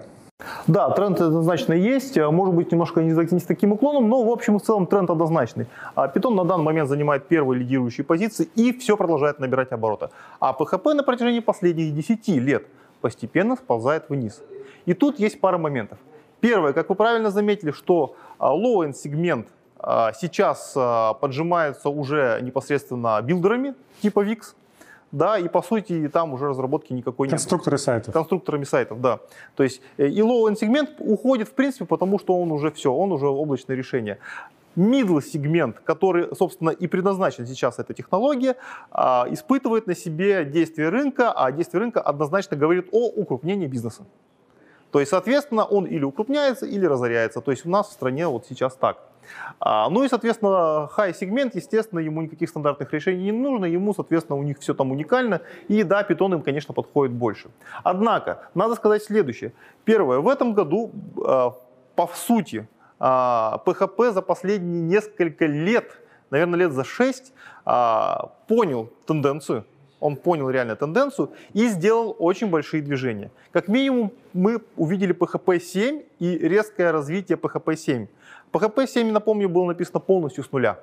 Да, 0.69 0.91
тренд 0.91 1.21
однозначно 1.21 1.73
есть, 1.73 2.17
может 2.17 2.55
быть 2.55 2.71
немножко 2.71 3.03
не, 3.03 3.41
с 3.41 3.45
таким 3.45 3.73
уклоном, 3.73 4.09
но 4.09 4.23
в 4.23 4.31
общем 4.31 4.57
и 4.57 4.61
целом 4.61 4.87
тренд 4.87 5.11
однозначный. 5.11 5.67
А 5.95 6.07
Python 6.07 6.35
на 6.35 6.45
данный 6.45 6.65
момент 6.65 6.89
занимает 6.89 7.27
первые 7.27 7.59
лидирующие 7.61 8.05
позиции 8.05 8.49
и 8.55 8.73
все 8.73 8.97
продолжает 8.97 9.41
набирать 9.41 9.73
обороты. 9.73 10.11
А 10.41 10.55
PHP 10.59 10.95
на 10.95 11.03
протяжении 11.03 11.41
последних 11.41 11.95
10 11.95 12.29
лет 12.29 12.67
постепенно 13.01 13.57
сползает 13.57 14.11
вниз. 14.11 14.43
И 14.87 14.95
тут 14.95 15.19
есть 15.19 15.41
пара 15.41 15.59
моментов. 15.59 15.99
Первое, 16.41 16.73
как 16.73 16.89
вы 16.89 16.95
правильно 16.95 17.31
заметили, 17.31 17.73
что 17.73 18.15
а, 18.39 18.55
low-end 18.55 18.93
сегмент 18.93 19.49
а, 19.79 20.13
сейчас 20.13 20.73
поджимается 21.21 21.89
уже 21.89 22.39
непосредственно 22.43 23.21
билдерами 23.23 23.75
типа 24.03 24.25
VIX, 24.25 24.43
да, 25.13 25.39
и 25.39 25.49
по 25.49 25.63
сути 25.63 26.09
там 26.09 26.35
уже 26.35 26.49
разработки 26.49 26.93
никакой 26.93 27.29
нет. 27.29 27.33
Конструкторы 27.33 27.79
сайтов. 27.79 28.13
Конструкторами 28.13 28.65
сайтов, 28.65 29.01
да. 29.01 29.21
То 29.57 29.63
есть 29.63 29.81
э, 29.97 30.09
и 30.09 30.21
low-end 30.21 30.57
сегмент 30.57 30.91
уходит 30.99 31.49
в 31.49 31.53
принципе, 31.53 31.87
потому 31.87 32.19
что 32.19 32.39
он 32.39 32.53
уже 32.53 32.71
все, 32.71 32.93
он 32.93 33.13
уже 33.13 33.27
облачное 33.27 33.77
решение. 33.77 34.19
Middle 34.77 35.23
сегмент, 35.23 35.81
который, 35.81 36.35
собственно, 36.37 36.71
и 36.71 36.87
предназначен 36.87 37.47
сейчас 37.47 37.79
эта 37.79 37.95
технология, 37.95 38.57
а, 38.93 39.27
испытывает 39.31 39.89
на 39.89 39.97
себе 39.97 40.45
действие 40.45 40.91
рынка, 40.91 41.33
а 41.33 41.51
действие 41.51 41.81
рынка 41.81 42.01
однозначно 42.01 42.57
говорит 42.57 42.89
о 42.93 43.09
укрупнении 43.09 43.67
бизнеса. 43.67 44.05
То 44.93 45.01
есть, 45.01 45.11
соответственно, 45.11 45.65
он 45.65 45.85
или 45.85 46.05
укрупняется, 46.05 46.65
или 46.65 46.87
разоряется. 46.87 47.41
То 47.41 47.51
есть 47.51 47.67
у 47.67 47.71
нас 47.71 47.89
в 47.89 47.93
стране 47.93 48.29
вот 48.29 48.47
сейчас 48.47 48.75
так. 48.75 49.08
А, 49.61 49.89
ну 49.91 50.05
и, 50.05 50.09
соответственно, 50.09 50.89
high-сегмент, 50.97 51.55
естественно, 51.55 52.01
ему 52.01 52.23
никаких 52.23 52.49
стандартных 52.49 52.93
решений 52.93 53.25
не 53.25 53.33
нужно, 53.33 53.65
ему, 53.65 53.95
соответственно, 53.95 54.39
у 54.39 54.43
них 54.43 54.59
все 54.59 54.75
там 54.75 54.93
уникально, 54.93 55.43
и 55.69 55.83
да, 55.83 56.03
Python 56.03 56.35
им, 56.35 56.43
конечно, 56.43 56.75
подходит 56.75 57.15
больше. 57.15 57.49
Однако, 57.83 58.49
надо 58.55 58.75
сказать 58.75 59.03
следующее. 59.03 59.53
Первое, 59.85 60.19
в 60.19 60.29
этом 60.29 60.55
году, 60.55 60.93
а, 61.25 61.55
по 61.95 62.07
сути, 62.15 62.69
PHP 62.99 64.09
а, 64.09 64.13
за 64.13 64.23
последние 64.23 64.83
несколько 64.83 65.47
лет, 65.47 66.01
наверное, 66.31 66.59
лет 66.59 66.73
за 66.73 66.85
6, 66.85 67.33
понял 68.47 68.91
тенденцию, 69.07 69.65
он 70.01 70.17
понял 70.17 70.51
реально 70.51 70.77
тенденцию 70.77 71.31
и 71.53 71.69
сделал 71.69 72.15
очень 72.19 72.49
большие 72.49 72.83
движения. 72.83 73.31
Как 73.53 73.69
минимум, 73.69 74.13
мы 74.33 74.61
увидели 74.77 75.15
PHP 75.15 75.61
7 75.61 76.03
и 76.19 76.39
резкое 76.39 76.93
развитие 76.93 77.37
PHP 77.39 77.77
7. 77.77 78.07
PHP 78.53 78.87
7, 78.87 79.13
напомню, 79.13 79.49
было 79.49 79.67
написано 79.67 80.01
полностью 80.01 80.45
с 80.45 80.53
нуля. 80.53 80.79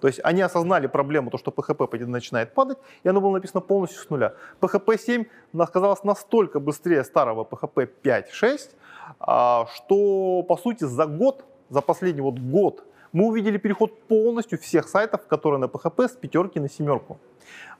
То 0.00 0.08
есть 0.08 0.20
они 0.24 0.42
осознали 0.42 0.88
проблему, 0.88 1.30
то, 1.30 1.38
что 1.38 1.50
PHP 1.50 2.06
начинает 2.06 2.54
падать, 2.54 2.78
и 3.04 3.08
оно 3.08 3.20
было 3.20 3.32
написано 3.32 3.60
полностью 3.60 4.02
с 4.02 4.10
нуля. 4.10 4.34
PHP 4.60 4.98
7 4.98 5.24
оказалось 5.58 6.04
настолько 6.04 6.58
быстрее 6.60 7.04
старого 7.04 7.44
PHP 7.44 7.88
5.6, 8.02 9.66
что, 9.76 10.42
по 10.42 10.56
сути, 10.56 10.84
за 10.84 11.06
год, 11.06 11.44
за 11.70 11.80
последний 11.80 12.20
вот 12.20 12.38
год, 12.38 12.84
мы 13.12 13.26
увидели 13.26 13.58
переход 13.58 14.02
полностью 14.08 14.58
всех 14.58 14.88
сайтов, 14.88 15.26
которые 15.28 15.60
на 15.60 15.66
PHP 15.66 16.08
с 16.08 16.12
пятерки 16.12 16.58
на 16.58 16.68
семерку. 16.68 17.18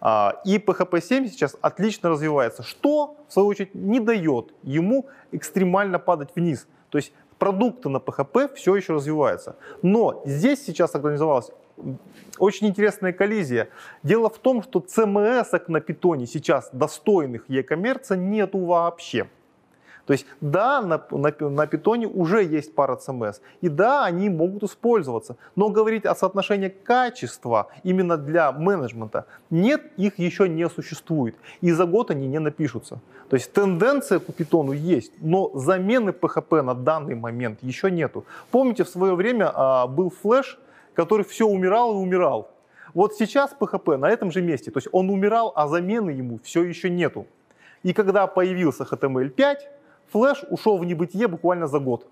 А, 0.01 0.41
и 0.45 0.59
PHP 0.59 1.01
7 1.01 1.29
сейчас 1.29 1.57
отлично 1.61 2.11
развивается, 2.11 2.63
что, 2.63 3.17
в 3.29 3.33
свою 3.33 3.49
очередь, 3.49 3.75
не 3.75 4.01
дает 4.01 4.53
ему 4.63 5.07
экстремально 5.31 5.99
падать 5.99 6.31
вниз. 6.35 6.67
То 6.91 6.99
есть 6.99 7.13
продукты 7.39 7.89
на 7.89 7.99
PHP 7.99 8.55
все 8.55 8.77
еще 8.77 8.95
развиваются. 8.95 9.57
Но 9.83 10.23
здесь 10.25 10.65
сейчас 10.65 10.95
организовалась 10.95 11.51
очень 12.39 12.69
интересная 12.69 13.13
коллизия. 13.13 13.69
Дело 14.03 14.29
в 14.29 14.39
том, 14.39 14.63
что 14.63 14.81
CMS 14.81 15.63
на 15.69 15.81
питоне 15.81 16.27
сейчас 16.27 16.71
достойных 16.73 17.45
e-commerce 17.49 18.17
нету 18.17 18.59
вообще. 18.59 19.29
То 20.07 20.13
есть 20.13 20.27
да, 20.41 20.83
на, 20.83 21.01
на, 21.11 21.33
на 21.49 21.67
питоне 21.67 22.07
уже 22.07 22.43
есть 22.43 22.75
пара 22.75 22.97
CMS, 22.97 23.41
и 23.61 23.69
да, 23.69 24.05
они 24.05 24.29
могут 24.29 24.65
использоваться, 24.65 25.37
но 25.55 25.69
говорить 25.69 26.05
о 26.05 26.15
соотношении 26.15 26.69
качества 26.69 27.69
именно 27.85 28.17
для 28.17 28.51
менеджмента 28.53 29.27
нет, 29.51 29.83
их 29.97 30.19
еще 30.19 30.49
не 30.49 30.69
существует, 30.69 31.37
и 31.61 31.71
за 31.71 31.87
год 31.87 32.11
они 32.11 32.27
не 32.27 32.41
напишутся. 32.41 33.01
То 33.29 33.37
есть 33.37 33.53
тенденция 33.53 34.19
по 34.19 34.33
питону 34.33 34.73
есть, 34.73 35.13
но 35.21 35.51
замены 35.55 36.11
PHP 36.11 36.63
на 36.63 36.75
данный 36.75 37.15
момент 37.15 37.59
еще 37.63 37.91
нету. 37.91 38.25
Помните, 38.51 38.85
в 38.85 38.89
свое 38.89 39.15
время 39.15 39.51
а, 39.55 39.87
был 39.87 40.11
флеш, 40.11 40.59
который 40.95 41.25
все 41.25 41.47
умирал 41.47 41.95
и 41.95 41.97
умирал. 41.97 42.51
Вот 42.93 43.15
сейчас 43.15 43.57
PHP 43.59 43.97
на 43.97 44.11
этом 44.11 44.31
же 44.31 44.43
месте, 44.43 44.71
то 44.71 44.79
есть 44.79 44.89
он 44.93 45.09
умирал, 45.09 45.53
а 45.57 45.67
замены 45.69 46.11
ему 46.11 46.39
все 46.43 46.63
еще 46.63 46.91
нету. 46.91 47.27
И 47.83 47.93
когда 47.93 48.27
появился 48.27 48.85
HTML5, 48.85 49.57
Flash 50.13 50.47
ушел 50.51 50.79
в 50.79 50.85
небытие 50.85 51.29
буквально 51.29 51.67
за 51.67 51.79
год. 51.79 52.07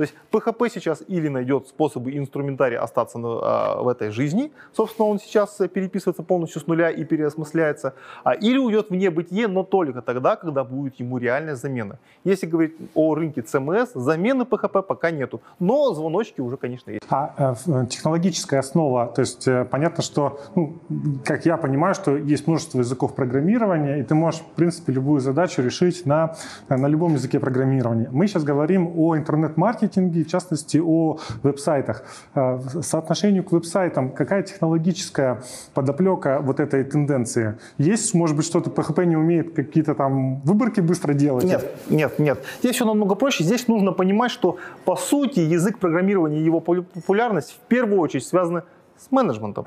То 0.00 0.04
есть 0.04 0.14
PHP 0.32 0.70
сейчас 0.72 1.02
или 1.08 1.28
найдет 1.28 1.68
способы 1.68 2.16
инструментария 2.16 2.80
остаться 2.82 3.18
на, 3.18 3.28
а, 3.28 3.82
в 3.82 3.88
этой 3.88 4.10
жизни, 4.10 4.50
собственно, 4.72 5.08
он 5.08 5.18
сейчас 5.18 5.58
переписывается 5.74 6.22
полностью 6.22 6.62
с 6.62 6.66
нуля 6.66 6.88
и 6.88 7.04
переосмысляется, 7.04 7.92
а, 8.24 8.32
или 8.32 8.56
уйдет 8.56 8.88
в 8.88 8.94
небытие, 8.94 9.46
но 9.46 9.62
только 9.62 10.00
тогда, 10.00 10.36
когда 10.36 10.64
будет 10.64 10.98
ему 11.00 11.18
реальная 11.18 11.54
замена. 11.54 11.98
Если 12.24 12.46
говорить 12.46 12.76
о 12.94 13.14
рынке 13.14 13.42
CMS, 13.42 13.90
замены 13.94 14.44
PHP 14.44 14.82
пока 14.82 15.10
нету, 15.10 15.42
но 15.58 15.92
звоночки 15.92 16.40
уже, 16.40 16.56
конечно, 16.56 16.92
есть. 16.92 17.02
А 17.10 17.54
э, 17.66 17.86
технологическая 17.90 18.60
основа, 18.60 19.06
то 19.06 19.20
есть 19.20 19.46
э, 19.46 19.66
понятно, 19.66 20.02
что, 20.02 20.40
ну, 20.54 20.78
как 21.26 21.44
я 21.44 21.58
понимаю, 21.58 21.94
что 21.94 22.16
есть 22.16 22.46
множество 22.46 22.78
языков 22.78 23.14
программирования, 23.14 24.00
и 24.00 24.02
ты 24.02 24.14
можешь, 24.14 24.40
в 24.40 24.56
принципе, 24.56 24.94
любую 24.94 25.20
задачу 25.20 25.60
решить 25.60 26.06
на, 26.06 26.36
на 26.70 26.86
любом 26.88 27.12
языке 27.12 27.38
программирования. 27.38 28.08
Мы 28.10 28.28
сейчас 28.28 28.44
говорим 28.44 28.98
о 28.98 29.14
интернет-маркетинге, 29.14 29.89
маркетинге, 29.90 30.24
в 30.24 30.28
частности 30.28 30.78
о 30.78 31.18
веб-сайтах. 31.42 32.02
Э, 32.34 32.58
соотношению 32.82 33.44
к 33.44 33.52
веб-сайтам, 33.52 34.10
какая 34.10 34.42
технологическая 34.42 35.42
подоплека 35.74 36.40
вот 36.40 36.60
этой 36.60 36.84
тенденции? 36.84 37.58
Есть, 37.78 38.14
может 38.14 38.36
быть, 38.36 38.46
что-то 38.46 38.70
PHP 38.70 39.04
не 39.06 39.16
умеет 39.16 39.54
какие-то 39.54 39.94
там 39.94 40.40
выборки 40.40 40.80
быстро 40.80 41.14
делать? 41.14 41.44
Нет, 41.44 41.70
нет, 41.88 42.18
нет. 42.18 42.38
Здесь 42.60 42.76
все 42.76 42.84
намного 42.84 43.14
проще. 43.14 43.44
Здесь 43.44 43.68
нужно 43.68 43.92
понимать, 43.92 44.30
что 44.30 44.56
по 44.84 44.96
сути 44.96 45.40
язык 45.40 45.78
программирования 45.78 46.40
и 46.40 46.44
его 46.44 46.60
популярность 46.60 47.52
в 47.52 47.68
первую 47.68 48.00
очередь 48.00 48.24
связаны 48.24 48.62
с 48.98 49.10
менеджментом. 49.10 49.66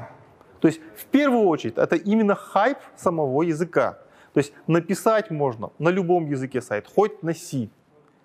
То 0.60 0.68
есть 0.68 0.80
в 0.96 1.06
первую 1.06 1.48
очередь 1.48 1.77
это 1.77 1.96
именно 1.96 2.36
хайп 2.36 2.77
самого 2.96 3.44
языка. 3.44 3.98
То 4.34 4.39
есть 4.39 4.53
написать 4.68 5.30
можно 5.30 5.70
на 5.80 5.89
любом 5.89 6.25
языке 6.25 6.62
сайт, 6.62 6.88
хоть 6.96 7.22
на 7.22 7.34
C, 7.34 7.70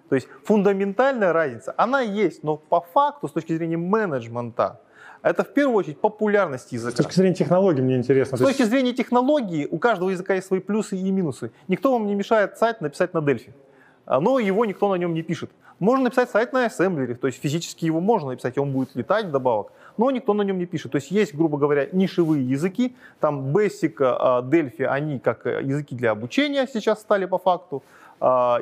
то 0.08 0.14
есть 0.14 0.28
фундаментальная 0.44 1.32
разница, 1.32 1.74
она 1.76 2.00
есть, 2.00 2.42
но 2.42 2.56
по 2.56 2.80
факту, 2.80 3.28
с 3.28 3.32
точки 3.32 3.54
зрения 3.56 3.76
менеджмента, 3.76 4.80
это 5.22 5.44
в 5.44 5.48
первую 5.48 5.76
очередь 5.76 6.00
популярность 6.00 6.72
языка. 6.72 6.92
С 6.92 6.96
точки 6.96 7.14
зрения 7.14 7.34
технологий 7.34 7.82
мне 7.82 7.96
интересно. 7.96 8.38
С 8.38 8.40
точки 8.40 8.62
зрения 8.62 8.92
технологии 8.92 9.66
у 9.70 9.78
каждого 9.78 10.10
языка 10.10 10.34
есть 10.34 10.46
свои 10.46 10.60
плюсы 10.60 10.96
и 10.96 11.10
минусы. 11.10 11.50
Никто 11.66 11.92
вам 11.92 12.06
не 12.06 12.14
мешает 12.14 12.56
сайт 12.56 12.80
написать 12.80 13.14
на 13.14 13.18
Delphi, 13.18 13.50
а, 14.06 14.20
но 14.20 14.38
его 14.38 14.64
никто 14.64 14.88
на 14.88 14.94
нем 14.94 15.14
не 15.14 15.22
пишет. 15.22 15.50
Можно 15.80 16.04
написать 16.04 16.30
сайт 16.30 16.52
на 16.52 16.64
ассемблере, 16.64 17.14
то 17.14 17.28
есть 17.28 17.40
физически 17.40 17.84
его 17.84 18.00
можно 18.00 18.30
написать, 18.30 18.58
он 18.58 18.72
будет 18.72 18.96
летать 18.96 19.26
вдобавок, 19.26 19.70
но 19.96 20.10
никто 20.10 20.34
на 20.34 20.42
нем 20.42 20.58
не 20.58 20.66
пишет. 20.66 20.90
То 20.90 20.96
есть 20.96 21.12
есть, 21.12 21.34
грубо 21.34 21.56
говоря, 21.56 21.86
нишевые 21.92 22.48
языки, 22.48 22.96
там 23.20 23.56
Basic, 23.56 23.94
а, 24.00 24.42
Delphi, 24.42 24.84
они 24.84 25.20
как 25.20 25.46
э, 25.46 25.62
языки 25.62 25.94
для 25.94 26.12
обучения 26.12 26.66
сейчас 26.66 27.00
стали 27.00 27.26
по 27.26 27.38
факту, 27.38 27.84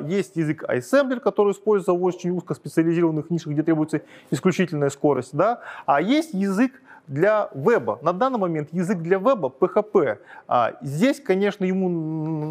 есть 0.05 0.35
язык 0.35 0.63
iAssembler, 0.63 1.19
который 1.19 1.53
используется 1.53 1.93
в 1.93 2.03
очень 2.03 2.31
узкоспециализированных 2.31 3.29
нишах, 3.29 3.53
где 3.53 3.63
требуется 3.63 4.01
исключительная 4.31 4.89
скорость. 4.89 5.35
Да? 5.35 5.61
А 5.85 6.01
есть 6.01 6.33
язык 6.33 6.73
для 7.07 7.49
веба. 7.53 7.99
На 8.01 8.13
данный 8.13 8.37
момент 8.37 8.69
язык 8.71 8.99
для 8.99 9.17
веба 9.17 9.51
PHP. 9.59 10.17
А, 10.47 10.73
здесь, 10.81 11.19
конечно, 11.21 11.63
ему 11.63 11.89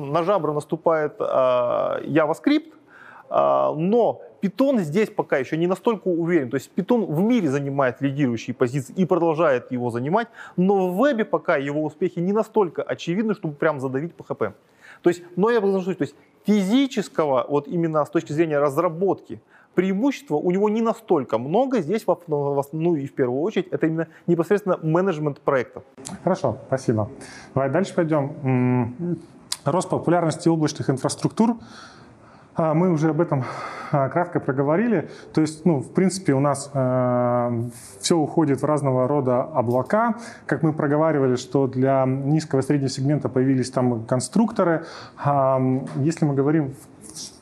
на 0.06 0.22
жабры 0.22 0.52
наступает 0.52 1.14
а, 1.20 2.00
JavaScript, 2.02 2.72
но 3.28 4.22
Python 4.40 4.78
здесь 4.78 5.10
пока 5.10 5.38
еще 5.38 5.56
не 5.56 5.66
настолько 5.66 6.08
уверен. 6.08 6.50
То 6.50 6.56
есть 6.56 6.70
Python 6.76 7.04
в 7.06 7.20
мире 7.20 7.48
занимает 7.48 8.00
лидирующие 8.00 8.54
позиции 8.54 8.94
и 8.96 9.04
продолжает 9.04 9.72
его 9.72 9.90
занимать, 9.90 10.28
но 10.56 10.90
в 10.90 10.96
вебе 10.96 11.24
пока 11.24 11.56
его 11.56 11.84
успехи 11.84 12.20
не 12.20 12.32
настолько 12.32 12.82
очевидны, 12.82 13.34
чтобы 13.34 13.54
прям 13.54 13.80
задавить 13.80 14.12
PHP. 14.16 14.52
То 15.02 15.10
есть, 15.10 15.22
но 15.36 15.50
я 15.50 15.60
бы 15.60 15.72
то 15.82 15.94
есть 16.00 16.14
физического, 16.46 17.44
вот 17.48 17.68
именно 17.68 18.04
с 18.04 18.10
точки 18.10 18.32
зрения 18.32 18.58
разработки, 18.58 19.40
преимущества 19.74 20.36
у 20.36 20.50
него 20.50 20.68
не 20.68 20.80
настолько 20.80 21.38
много. 21.38 21.80
Здесь, 21.80 22.06
в, 22.06 22.16
ну 22.72 22.94
и 22.96 23.06
в 23.06 23.14
первую 23.14 23.42
очередь, 23.42 23.68
это 23.68 23.86
именно 23.86 24.08
непосредственно 24.26 24.78
менеджмент 24.82 25.40
проектов. 25.40 25.82
Хорошо, 26.24 26.58
спасибо. 26.66 27.10
Давай 27.54 27.70
дальше 27.70 27.94
пойдем. 27.94 29.18
Рост 29.64 29.90
популярности 29.90 30.48
облачных 30.48 30.88
инфраструктур. 30.88 31.56
А, 32.56 32.72
мы 32.72 32.90
уже 32.90 33.10
об 33.10 33.20
этом 33.20 33.44
а, 33.92 34.08
кратко 34.08 34.40
проговорили. 34.40 35.10
То 35.34 35.42
есть, 35.42 35.66
ну, 35.66 35.80
в 35.80 35.92
принципе, 35.92 36.32
у 36.32 36.40
нас 36.40 36.70
э, 36.72 37.62
все 38.00 38.16
уходит 38.16 38.62
в 38.62 38.64
разного 38.64 39.06
рода 39.06 39.42
облака. 39.42 40.14
Как 40.46 40.62
мы 40.62 40.72
проговаривали, 40.72 41.36
что 41.36 41.66
для 41.66 42.06
низкого 42.06 42.60
и 42.60 42.62
среднего 42.62 42.88
сегмента 42.88 43.28
появились 43.28 43.70
там 43.70 44.04
конструкторы. 44.04 44.86
Э, 45.22 45.80
если 45.96 46.24
мы 46.24 46.34
говорим 46.34 46.74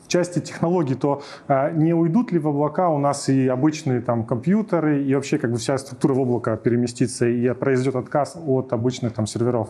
в 0.03 0.07
части 0.09 0.39
технологий, 0.39 0.95
то 0.95 1.21
э, 1.47 1.71
не 1.71 1.93
уйдут 1.93 2.33
ли 2.33 2.39
в 2.39 2.49
облака 2.49 2.89
у 2.89 2.97
нас 2.97 3.29
и 3.29 3.47
обычные 3.47 4.01
там 4.01 4.25
компьютеры, 4.25 5.01
и 5.01 5.15
вообще 5.15 5.37
как 5.37 5.51
бы 5.51 5.57
вся 5.57 5.77
структура 5.77 6.13
в 6.13 6.19
облако 6.19 6.57
переместится, 6.57 7.25
и 7.25 7.53
произойдет 7.53 7.95
отказ 7.95 8.37
от 8.45 8.73
обычных 8.73 9.13
там 9.13 9.27
серверов? 9.27 9.69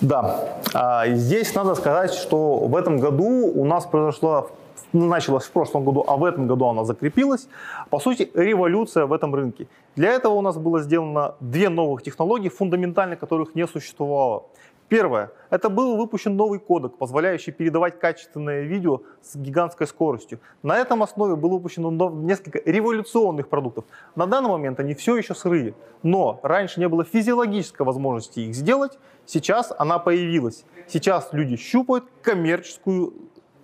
Да, 0.00 0.58
здесь 1.06 1.54
надо 1.54 1.74
сказать, 1.74 2.12
что 2.12 2.58
в 2.58 2.76
этом 2.76 2.98
году 2.98 3.50
у 3.54 3.64
нас 3.64 3.86
произошло 3.86 4.50
началась 4.92 5.44
в 5.44 5.50
прошлом 5.50 5.84
году, 5.84 6.04
а 6.06 6.16
в 6.16 6.24
этом 6.24 6.46
году 6.46 6.66
она 6.66 6.84
закрепилась. 6.84 7.48
По 7.90 7.98
сути, 7.98 8.30
революция 8.34 9.06
в 9.06 9.12
этом 9.12 9.34
рынке. 9.34 9.66
Для 9.94 10.10
этого 10.10 10.34
у 10.34 10.42
нас 10.42 10.56
было 10.56 10.80
сделано 10.80 11.34
две 11.40 11.68
новых 11.68 12.02
технологии, 12.02 12.48
фундаментально 12.48 13.16
которых 13.16 13.54
не 13.54 13.66
существовало. 13.66 14.44
Первое. 14.88 15.32
Это 15.50 15.68
был 15.68 15.96
выпущен 15.96 16.36
новый 16.36 16.60
кодек, 16.60 16.96
позволяющий 16.96 17.50
передавать 17.50 17.98
качественное 17.98 18.62
видео 18.62 19.02
с 19.20 19.34
гигантской 19.34 19.86
скоростью. 19.86 20.38
На 20.62 20.76
этом 20.76 21.02
основе 21.02 21.34
было 21.34 21.54
выпущено 21.54 21.90
несколько 22.10 22.60
революционных 22.64 23.48
продуктов. 23.48 23.84
На 24.14 24.26
данный 24.26 24.50
момент 24.50 24.78
они 24.78 24.94
все 24.94 25.16
еще 25.16 25.34
сырые, 25.34 25.74
но 26.04 26.38
раньше 26.44 26.78
не 26.78 26.88
было 26.88 27.04
физиологической 27.04 27.84
возможности 27.84 28.40
их 28.40 28.54
сделать, 28.54 28.96
сейчас 29.24 29.72
она 29.76 29.98
появилась. 29.98 30.64
Сейчас 30.86 31.30
люди 31.32 31.56
щупают 31.56 32.04
коммерческую 32.22 33.12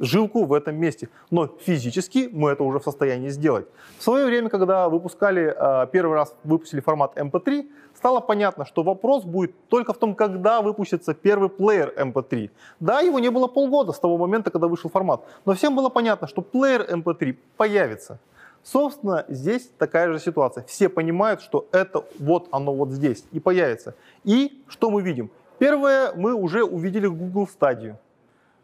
жилку 0.03 0.45
в 0.45 0.53
этом 0.53 0.77
месте. 0.77 1.09
Но 1.31 1.47
физически 1.47 2.29
мы 2.33 2.51
это 2.51 2.65
уже 2.65 2.81
в 2.81 2.83
состоянии 2.83 3.29
сделать. 3.29 3.67
В 3.99 4.03
свое 4.03 4.27
время, 4.27 4.49
когда 4.49 4.89
выпускали, 4.89 5.55
а, 5.57 5.87
первый 5.87 6.15
раз 6.15 6.35
выпустили 6.45 6.81
формат 6.81 7.17
MP3, 7.17 7.69
стало 8.03 8.19
понятно, 8.19 8.65
что 8.65 8.83
вопрос 8.83 9.23
будет 9.23 9.53
только 9.69 9.93
в 9.93 9.97
том, 9.97 10.17
когда 10.17 10.61
выпустится 10.61 11.15
первый 11.15 11.49
плеер 11.49 11.95
MP3. 11.97 12.51
Да, 12.81 13.01
его 13.01 13.21
не 13.21 13.31
было 13.31 13.47
полгода 13.47 13.93
с 13.93 14.01
того 14.01 14.19
момента, 14.19 14.51
когда 14.51 14.67
вышел 14.67 14.91
формат, 14.91 15.21
но 15.45 15.53
всем 15.55 15.77
было 15.77 15.89
понятно, 15.89 16.27
что 16.27 16.43
плеер 16.43 16.83
MP3 16.83 17.37
появится. 17.57 18.19
Собственно, 18.65 19.25
здесь 19.29 19.71
такая 19.79 20.13
же 20.13 20.19
ситуация. 20.19 20.65
Все 20.65 20.89
понимают, 20.89 21.43
что 21.43 21.69
это 21.71 22.05
вот 22.19 22.49
оно 22.51 22.75
вот 22.75 22.91
здесь 22.91 23.25
и 23.31 23.39
появится. 23.39 23.95
И 24.25 24.65
что 24.67 24.91
мы 24.91 25.03
видим? 25.03 25.31
Первое, 25.59 26.13
мы 26.17 26.35
уже 26.35 26.65
увидели 26.65 27.07
Google 27.07 27.47
стадию 27.47 27.99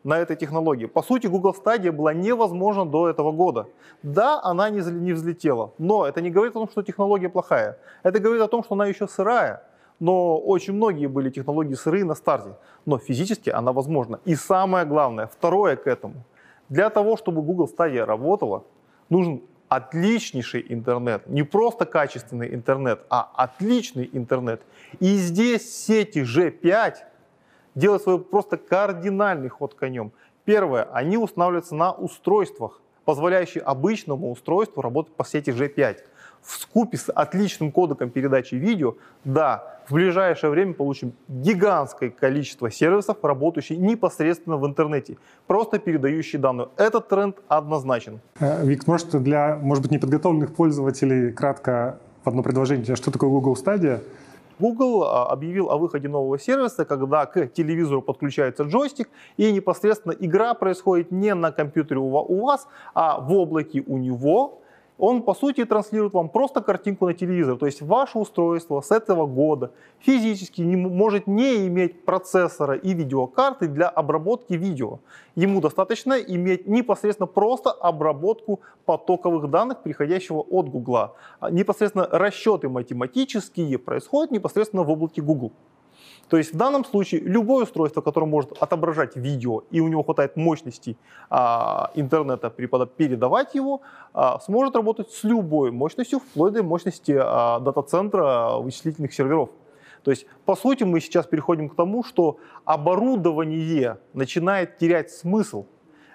на 0.04 0.18
этой 0.18 0.36
технологии. 0.36 0.86
По 0.86 1.02
сути, 1.02 1.26
Google 1.26 1.54
Stadia 1.54 1.92
была 1.92 2.14
невозможна 2.14 2.86
до 2.86 3.08
этого 3.08 3.32
года. 3.32 3.66
Да, 4.02 4.40
она 4.42 4.70
не, 4.70 5.12
взлетела, 5.12 5.72
но 5.78 6.06
это 6.06 6.20
не 6.20 6.30
говорит 6.30 6.52
о 6.56 6.60
том, 6.60 6.68
что 6.68 6.82
технология 6.82 7.28
плохая. 7.28 7.78
Это 8.02 8.18
говорит 8.20 8.42
о 8.42 8.48
том, 8.48 8.62
что 8.64 8.74
она 8.74 8.86
еще 8.86 9.08
сырая. 9.08 9.62
Но 10.00 10.38
очень 10.38 10.74
многие 10.74 11.08
были 11.08 11.30
технологии 11.30 11.74
сырые 11.74 12.04
на 12.04 12.14
старте. 12.14 12.56
Но 12.86 12.98
физически 12.98 13.50
она 13.50 13.72
возможна. 13.72 14.20
И 14.24 14.36
самое 14.36 14.84
главное, 14.84 15.26
второе 15.26 15.76
к 15.76 15.88
этому. 15.88 16.24
Для 16.68 16.88
того, 16.90 17.16
чтобы 17.16 17.42
Google 17.42 17.68
Stadia 17.68 18.04
работала, 18.04 18.62
нужен 19.08 19.42
отличнейший 19.68 20.64
интернет. 20.68 21.26
Не 21.26 21.42
просто 21.42 21.84
качественный 21.84 22.54
интернет, 22.54 23.00
а 23.10 23.30
отличный 23.34 24.08
интернет. 24.12 24.62
И 25.00 25.16
здесь 25.16 25.86
сети 25.86 26.20
G5 26.20 26.94
делать 27.74 28.02
свой 28.02 28.18
просто 28.18 28.56
кардинальный 28.56 29.48
ход 29.48 29.74
конем. 29.74 30.12
Первое, 30.44 30.88
они 30.92 31.18
устанавливаются 31.18 31.74
на 31.74 31.92
устройствах, 31.92 32.80
позволяющие 33.04 33.62
обычному 33.62 34.30
устройству 34.30 34.82
работать 34.82 35.14
по 35.14 35.24
сети 35.24 35.50
G5. 35.50 35.98
В 36.42 36.52
скупе 36.56 36.96
с 36.96 37.10
отличным 37.10 37.72
кодеком 37.72 38.10
передачи 38.10 38.54
видео, 38.54 38.94
да, 39.24 39.80
в 39.88 39.94
ближайшее 39.94 40.50
время 40.50 40.74
получим 40.74 41.12
гигантское 41.28 42.10
количество 42.10 42.70
сервисов, 42.70 43.16
работающих 43.22 43.78
непосредственно 43.78 44.56
в 44.56 44.66
интернете, 44.66 45.16
просто 45.46 45.78
передающие 45.78 46.40
данные. 46.40 46.68
Этот 46.76 47.08
тренд 47.08 47.36
однозначен. 47.48 48.20
Э, 48.38 48.64
Вик, 48.64 48.86
может, 48.86 49.10
для, 49.22 49.56
может 49.56 49.82
быть, 49.82 49.92
неподготовленных 49.92 50.54
пользователей 50.54 51.32
кратко 51.32 51.98
в 52.24 52.28
одно 52.28 52.42
предложение, 52.42 52.94
что 52.96 53.10
такое 53.10 53.30
Google 53.30 53.54
Stadia? 53.54 54.02
Google 54.58 55.04
а, 55.04 55.26
объявил 55.26 55.70
о 55.70 55.78
выходе 55.78 56.08
нового 56.08 56.38
сервиса, 56.38 56.84
когда 56.84 57.26
к 57.26 57.48
телевизору 57.48 58.02
подключается 58.02 58.64
джойстик, 58.64 59.08
и 59.36 59.52
непосредственно 59.52 60.12
игра 60.12 60.54
происходит 60.54 61.10
не 61.10 61.34
на 61.34 61.52
компьютере 61.52 62.00
у 62.00 62.44
вас, 62.44 62.68
а 62.94 63.20
в 63.20 63.32
облаке 63.32 63.82
у 63.86 63.98
него, 63.98 64.60
он 64.98 65.22
по 65.22 65.34
сути 65.34 65.64
транслирует 65.64 66.12
вам 66.12 66.28
просто 66.28 66.60
картинку 66.60 67.06
на 67.06 67.14
телевизор. 67.14 67.56
То 67.56 67.66
есть 67.66 67.80
ваше 67.80 68.18
устройство 68.18 68.80
с 68.80 68.90
этого 68.90 69.26
года 69.26 69.70
физически 70.00 70.60
не, 70.60 70.76
может 70.76 71.26
не 71.26 71.68
иметь 71.68 72.04
процессора 72.04 72.74
и 72.74 72.92
видеокарты 72.94 73.68
для 73.68 73.88
обработки 73.88 74.54
видео. 74.54 74.98
Ему 75.36 75.60
достаточно 75.60 76.14
иметь 76.14 76.66
непосредственно 76.66 77.28
просто 77.28 77.70
обработку 77.70 78.60
потоковых 78.84 79.48
данных, 79.50 79.82
приходящего 79.82 80.40
от 80.40 80.68
Гугла. 80.68 81.14
Непосредственно 81.50 82.08
расчеты 82.10 82.68
математические 82.68 83.78
происходят 83.78 84.32
непосредственно 84.32 84.82
в 84.82 84.90
облаке 84.90 85.22
Google. 85.22 85.52
То 86.28 86.36
есть 86.36 86.52
в 86.52 86.56
данном 86.56 86.84
случае 86.84 87.20
любое 87.22 87.64
устройство, 87.64 88.00
которое 88.00 88.26
может 88.26 88.52
отображать 88.60 89.16
видео 89.16 89.62
и 89.70 89.80
у 89.80 89.88
него 89.88 90.02
хватает 90.02 90.36
мощности 90.36 90.96
а, 91.30 91.90
интернета 91.94 92.50
передавать 92.50 93.54
его, 93.54 93.80
а, 94.12 94.38
сможет 94.40 94.76
работать 94.76 95.10
с 95.10 95.24
любой 95.24 95.70
мощностью, 95.70 96.20
вплоть 96.20 96.52
до 96.52 96.62
мощности 96.62 97.16
а, 97.18 97.60
дата-центра 97.60 98.58
вычислительных 98.58 99.12
серверов. 99.14 99.50
То 100.04 100.10
есть, 100.10 100.26
по 100.44 100.54
сути, 100.54 100.84
мы 100.84 101.00
сейчас 101.00 101.26
переходим 101.26 101.68
к 101.68 101.74
тому, 101.74 102.04
что 102.04 102.38
оборудование 102.64 103.98
начинает 104.14 104.78
терять 104.78 105.10
смысл. 105.10 105.66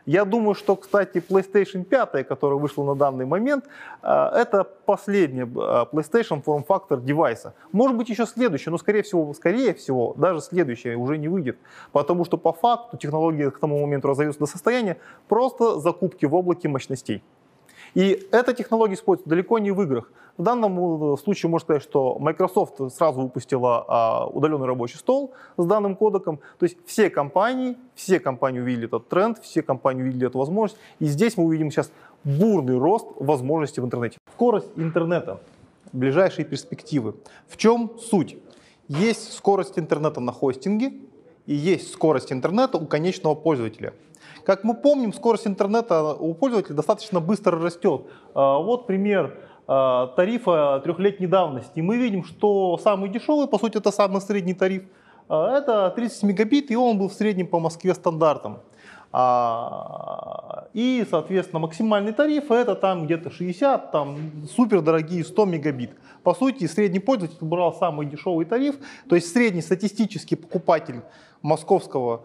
Я 0.06 0.26
думаю, 0.26 0.54
что, 0.54 0.76
кстати, 0.76 1.18
PlayStation 1.18 1.84
5, 1.84 2.28
которая 2.28 2.60
вышла 2.60 2.84
на 2.84 2.96
данный 2.96 3.26
момент, 3.26 3.66
э, 4.02 4.08
это 4.08 4.66
последняя 4.86 5.44
э, 5.44 5.86
PlayStation 5.92 6.42
форм-фактор 6.42 7.00
девайса. 7.00 7.54
Может 7.72 7.98
быть, 7.98 8.10
еще 8.10 8.26
следующая, 8.26 8.72
но, 8.72 8.78
скорее 8.78 9.04
всего, 9.04 9.34
скорее 9.34 9.74
всего, 9.74 10.13
даже 10.18 10.42
следующая 10.42 10.96
уже 10.96 11.18
не 11.18 11.30
выйдет. 11.30 11.58
Потому 11.94 12.26
что, 12.26 12.38
по 12.38 12.52
факту, 12.52 12.98
технология 12.98 13.50
к 13.50 13.60
тому 13.60 13.80
моменту 13.80 14.10
разовьется 14.10 14.39
до 14.39 14.46
состояния 14.46 14.98
просто 15.30 15.80
закупки 15.80 16.26
в 16.26 16.36
облаке 16.36 16.68
мощностей. 16.68 17.24
И 17.93 18.27
эта 18.32 18.53
технология 18.53 18.95
используется 18.95 19.29
далеко 19.29 19.60
не 19.60 19.71
в 19.71 19.82
играх. 19.82 20.12
В 20.38 20.41
данном 20.41 21.13
э, 21.13 21.17
случае 21.17 21.49
можно 21.49 21.65
сказать, 21.65 21.84
что 21.84 22.17
Microsoft 22.17 22.91
сразу 22.91 23.21
выпустила 23.21 23.86
а, 23.88 24.27
удаленный 24.27 24.65
рабочий 24.65 24.97
стол 24.97 25.32
с 25.58 25.65
данным 25.65 25.95
кодеком. 25.95 26.39
То 26.58 26.63
есть 26.63 26.77
все 26.88 27.12
компании, 27.12 27.77
все 27.93 28.19
компании 28.19 28.60
увидели 28.60 28.88
этот 28.88 29.08
тренд, 29.10 29.38
все 29.38 29.62
компании 29.62 30.01
увидели 30.01 30.25
эту 30.25 30.39
возможность. 30.39 30.82
И 30.99 31.06
здесь 31.06 31.38
мы 31.38 31.43
увидим 31.43 31.69
сейчас 31.69 31.91
бурный 32.23 32.79
рост 32.79 33.06
возможностей 33.19 33.82
в 33.82 33.86
интернете. 33.86 34.17
Скорость 34.34 34.69
интернета, 34.75 35.39
ближайшие 35.91 36.45
перспективы. 36.45 37.13
В 37.47 37.58
чем 37.58 37.91
суть? 37.99 38.38
Есть 38.88 39.34
скорость 39.34 39.77
интернета 39.77 40.19
на 40.19 40.32
хостинге 40.32 40.93
и 41.45 41.53
есть 41.53 41.93
скорость 41.93 42.32
интернета 42.32 42.77
у 42.77 42.88
конечного 42.88 43.36
пользователя. 43.36 43.93
Как 44.45 44.65
мы 44.65 44.73
помним, 44.73 45.13
скорость 45.13 45.47
интернета 45.47 46.13
у 46.13 46.34
пользователя 46.34 46.75
достаточно 46.75 47.21
быстро 47.21 47.60
растет. 47.60 48.01
А, 48.36 48.58
вот 48.58 48.88
пример 48.88 49.38
а, 49.67 50.08
тарифа 50.08 50.82
трехлетней 50.84 51.27
давности. 51.27 51.79
Мы 51.79 51.95
видим, 51.97 52.25
что 52.25 52.77
самый 52.77 53.10
дешевый, 53.10 53.47
по 53.47 53.58
сути, 53.58 53.77
это 53.77 53.91
самый 53.91 54.19
средний 54.19 54.53
тариф, 54.53 54.84
а, 55.29 55.58
это 55.58 55.89
30 55.95 56.23
мегабит, 56.23 56.71
и 56.71 56.75
он 56.75 56.97
был 56.97 57.08
в 57.08 57.13
среднем 57.13 57.47
по 57.47 57.60
Москве 57.60 57.93
стандартом. 57.93 58.60
И, 60.73 61.06
соответственно, 61.08 61.60
максимальный 61.60 62.13
тариф 62.13 62.49
это 62.49 62.73
там 62.73 63.06
где-то 63.06 63.29
60, 63.29 63.91
там 63.91 64.17
супер 64.49 64.82
дорогие 64.82 65.23
100 65.23 65.45
мегабит. 65.45 65.91
По 66.23 66.34
сути, 66.34 66.65
средний 66.65 66.99
пользователь 66.99 67.38
брал 67.41 67.75
самый 67.75 68.08
дешевый 68.08 68.45
тариф, 68.45 68.75
то 69.08 69.13
есть 69.13 69.32
средний 69.32 69.62
статистический 69.62 70.36
покупатель 70.36 71.01
московского 71.43 72.23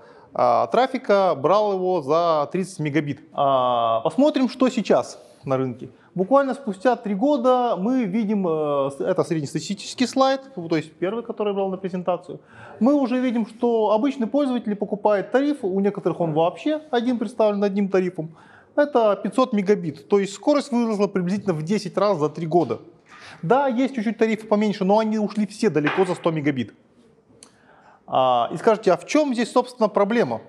трафика, 0.71 1.35
брал 1.35 1.73
его 1.73 2.01
за 2.03 2.49
30 2.53 2.79
мегабит. 2.79 3.21
А, 3.33 4.01
посмотрим, 4.01 4.49
что 4.49 4.69
сейчас 4.69 5.19
на 5.45 5.57
рынке. 5.57 5.89
Буквально 6.15 6.55
спустя 6.55 6.97
три 6.97 7.15
года 7.15 7.77
мы 7.79 8.05
видим, 8.05 8.47
э, 8.47 8.91
это 9.01 9.25
среднестатистический 9.25 10.07
слайд, 10.07 10.41
то 10.55 10.77
есть 10.77 10.93
первый, 10.95 11.23
который 11.23 11.49
я 11.49 11.55
брал 11.55 11.71
на 11.71 11.77
презентацию. 11.77 12.41
Мы 12.81 12.95
уже 12.95 13.21
видим, 13.21 13.47
что 13.47 13.93
обычный 13.93 14.27
пользователь 14.27 14.75
покупает 14.75 15.31
тариф, 15.31 15.59
у 15.63 15.81
некоторых 15.81 16.21
он 16.21 16.33
вообще 16.33 16.81
один 16.91 17.19
представлен 17.19 17.63
одним 17.63 17.89
тарифом. 17.89 18.37
Это 18.75 19.19
500 19.23 19.53
мегабит, 19.53 20.09
то 20.09 20.19
есть 20.19 20.35
скорость 20.35 20.73
выросла 20.73 21.07
приблизительно 21.07 21.55
в 21.55 21.63
10 21.63 21.97
раз 21.97 22.19
за 22.19 22.29
три 22.29 22.47
года. 22.47 22.79
Да, 23.43 23.69
есть 23.69 23.95
чуть-чуть 23.95 24.19
тарифы 24.19 24.47
поменьше, 24.47 24.85
но 24.85 24.99
они 24.99 25.19
ушли 25.19 25.47
все 25.47 25.71
далеко 25.71 26.05
за 26.05 26.15
100 26.15 26.31
мегабит. 26.33 26.75
А, 28.09 28.49
и 28.53 28.57
скажете, 28.57 28.93
а 28.93 28.97
в 28.97 29.07
чем 29.07 29.35
здесь, 29.35 29.53
собственно, 29.53 29.89
проблема? 29.89 30.41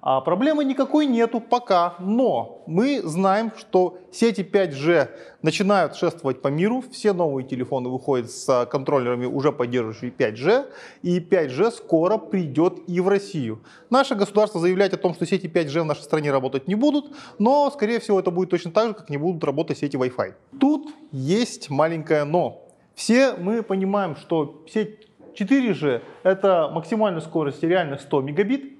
А 0.00 0.20
проблемы 0.20 0.64
никакой 0.64 1.06
нету 1.06 1.40
пока, 1.40 1.96
но 1.98 2.62
мы 2.66 3.02
знаем, 3.02 3.52
что 3.58 3.98
сети 4.12 4.42
5G 4.42 5.08
начинают 5.42 5.96
шествовать 5.96 6.40
по 6.40 6.48
миру, 6.48 6.84
все 6.92 7.12
новые 7.12 7.46
телефоны 7.46 7.88
выходят 7.88 8.30
с 8.30 8.66
контроллерами, 8.66 9.26
уже 9.26 9.50
поддерживающими 9.50 10.14
5G, 10.16 10.66
и 11.02 11.18
5G 11.18 11.72
скоро 11.72 12.16
придет 12.16 12.78
и 12.86 13.00
в 13.00 13.08
Россию. 13.08 13.60
Наше 13.90 14.14
государство 14.14 14.60
заявляет 14.60 14.94
о 14.94 14.98
том, 14.98 15.14
что 15.14 15.26
сети 15.26 15.48
5G 15.48 15.82
в 15.82 15.86
нашей 15.86 16.04
стране 16.04 16.30
работать 16.30 16.68
не 16.68 16.76
будут, 16.76 17.12
но, 17.38 17.68
скорее 17.72 17.98
всего, 17.98 18.20
это 18.20 18.30
будет 18.30 18.50
точно 18.50 18.70
так 18.70 18.88
же, 18.88 18.94
как 18.94 19.10
не 19.10 19.16
будут 19.16 19.42
работать 19.42 19.78
сети 19.78 19.96
Wi-Fi. 19.96 20.34
Тут 20.60 20.88
есть 21.10 21.70
маленькое 21.70 22.22
но. 22.22 22.62
Все 22.94 23.34
мы 23.34 23.62
понимаем, 23.62 24.16
что 24.16 24.64
сеть 24.72 25.07
4G 25.38 26.02
это 26.22 26.70
максимальная 26.72 27.20
скорость 27.20 27.62
реально 27.62 27.98
100 27.98 28.20
мегабит, 28.22 28.72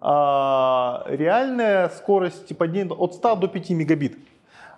а 0.00 1.04
реальная 1.08 1.88
скорость 1.90 2.56
падения 2.56 2.92
от 2.92 3.14
100 3.14 3.36
до 3.36 3.48
5 3.48 3.70
мегабит. 3.70 4.18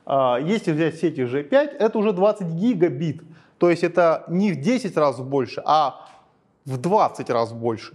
А 0.05 0.39
если 0.39 0.73
взять 0.73 0.97
сети 0.97 1.21
G5, 1.21 1.53
это 1.53 1.99
уже 1.99 2.13
20 2.13 2.47
гигабит. 2.49 3.23
То 3.59 3.71
есть 3.71 3.85
это 3.85 4.25
не 4.29 4.53
в 4.53 4.61
10 4.61 4.97
раз 4.97 5.21
больше, 5.21 5.63
а 5.65 6.09
в 6.65 6.77
20 6.77 7.31
раз 7.31 7.53
больше. 7.53 7.95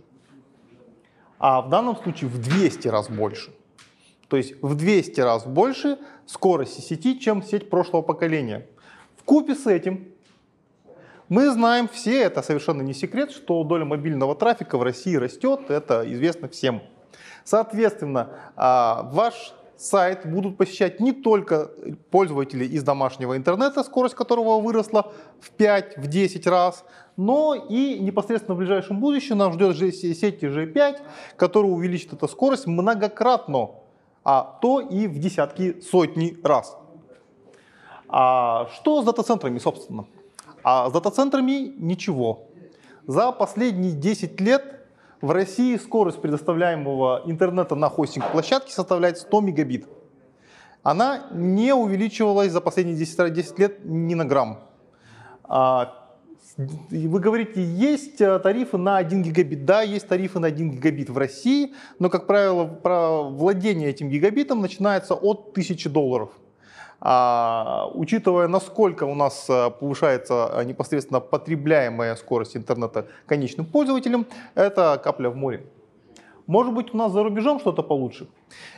А 1.39 1.61
в 1.61 1.69
данном 1.69 1.97
случае 1.97 2.29
в 2.29 2.41
200 2.41 2.87
раз 2.87 3.09
больше. 3.09 3.51
То 4.29 4.37
есть 4.37 4.61
в 4.61 4.75
200 4.75 5.21
раз 5.21 5.45
больше 5.45 5.97
скорости 6.25 6.81
сети, 6.81 7.19
чем 7.19 7.43
сеть 7.43 7.69
прошлого 7.69 8.01
поколения. 8.01 8.65
В 9.17 9.23
купе 9.23 9.55
с 9.55 9.67
этим 9.67 10.07
мы 11.29 11.49
знаем 11.51 11.89
все, 11.89 12.21
это 12.21 12.41
совершенно 12.41 12.81
не 12.81 12.93
секрет, 12.93 13.31
что 13.31 13.63
доля 13.63 13.83
мобильного 13.83 14.35
трафика 14.35 14.77
в 14.77 14.83
России 14.83 15.15
растет, 15.15 15.69
это 15.69 16.03
известно 16.13 16.47
всем. 16.47 16.81
Соответственно, 17.43 18.29
а, 18.55 19.09
ваш 19.11 19.53
сайт 19.75 20.25
будут 20.25 20.57
посещать 20.57 20.99
не 20.99 21.11
только 21.11 21.69
пользователи 22.11 22.65
из 22.65 22.83
домашнего 22.83 23.35
интернета, 23.35 23.83
скорость 23.83 24.15
которого 24.15 24.59
выросла 24.61 25.11
в 25.39 25.51
5-10 25.51 26.49
раз, 26.49 26.85
но 27.15 27.55
и 27.55 27.99
непосредственно 27.99 28.55
в 28.55 28.59
ближайшем 28.59 28.99
будущем 28.99 29.37
нас 29.37 29.53
ждет 29.53 29.77
сети 29.77 30.45
G5, 30.45 30.99
которая 31.35 31.71
увеличит 31.71 32.13
эту 32.13 32.27
скорость 32.27 32.67
многократно, 32.67 33.71
а 34.23 34.57
то 34.61 34.79
и 34.79 35.07
в 35.07 35.19
десятки, 35.19 35.79
сотни 35.81 36.37
раз. 36.43 36.77
А 38.07 38.69
что 38.73 39.01
с 39.01 39.05
дата-центрами, 39.05 39.59
собственно? 39.59 40.05
А 40.69 40.89
с 40.89 40.91
дата-центрами 40.91 41.73
ничего. 41.77 42.49
За 43.05 43.31
последние 43.31 43.93
10 43.93 44.41
лет 44.41 44.81
в 45.21 45.31
России 45.31 45.77
скорость 45.77 46.19
предоставляемого 46.19 47.21
интернета 47.25 47.75
на 47.75 47.87
хостинг-площадке 47.87 48.73
составляет 48.73 49.17
100 49.17 49.39
мегабит. 49.39 49.87
Она 50.83 51.27
не 51.31 51.73
увеличивалась 51.73 52.51
за 52.51 52.59
последние 52.59 52.97
10, 52.97 53.31
10 53.31 53.59
лет 53.59 53.85
ни 53.85 54.13
на 54.13 54.25
грамм. 54.25 54.59
А, 55.45 56.05
вы 56.57 57.21
говорите, 57.21 57.63
есть 57.63 58.19
э, 58.19 58.37
тарифы 58.39 58.75
на 58.75 58.97
1 58.97 59.23
гигабит. 59.23 59.63
Да, 59.63 59.83
есть 59.83 60.09
тарифы 60.09 60.39
на 60.39 60.47
1 60.47 60.71
гигабит 60.71 61.09
в 61.09 61.17
России, 61.17 61.75
но, 61.97 62.09
как 62.09 62.27
правило, 62.27 62.65
владение 63.31 63.89
этим 63.89 64.09
гигабитом 64.09 64.59
начинается 64.59 65.13
от 65.13 65.51
1000 65.51 65.89
долларов. 65.89 66.31
А, 66.99 67.89
учитывая, 67.93 68.47
насколько 68.47 69.03
у 69.03 69.13
нас 69.13 69.45
э, 69.49 69.69
повышается 69.69 70.49
э, 70.53 70.63
непосредственно 70.63 71.19
потребляемая 71.19 72.15
скорость 72.15 72.57
интернета 72.57 73.05
конечным 73.27 73.65
пользователям, 73.67 74.25
это 74.55 74.99
капля 75.03 75.29
в 75.29 75.35
море. 75.35 75.63
Может 76.47 76.73
быть, 76.73 76.93
у 76.93 76.97
нас 76.97 77.11
за 77.11 77.23
рубежом 77.23 77.59
что-то 77.59 77.83
получше? 77.83 78.27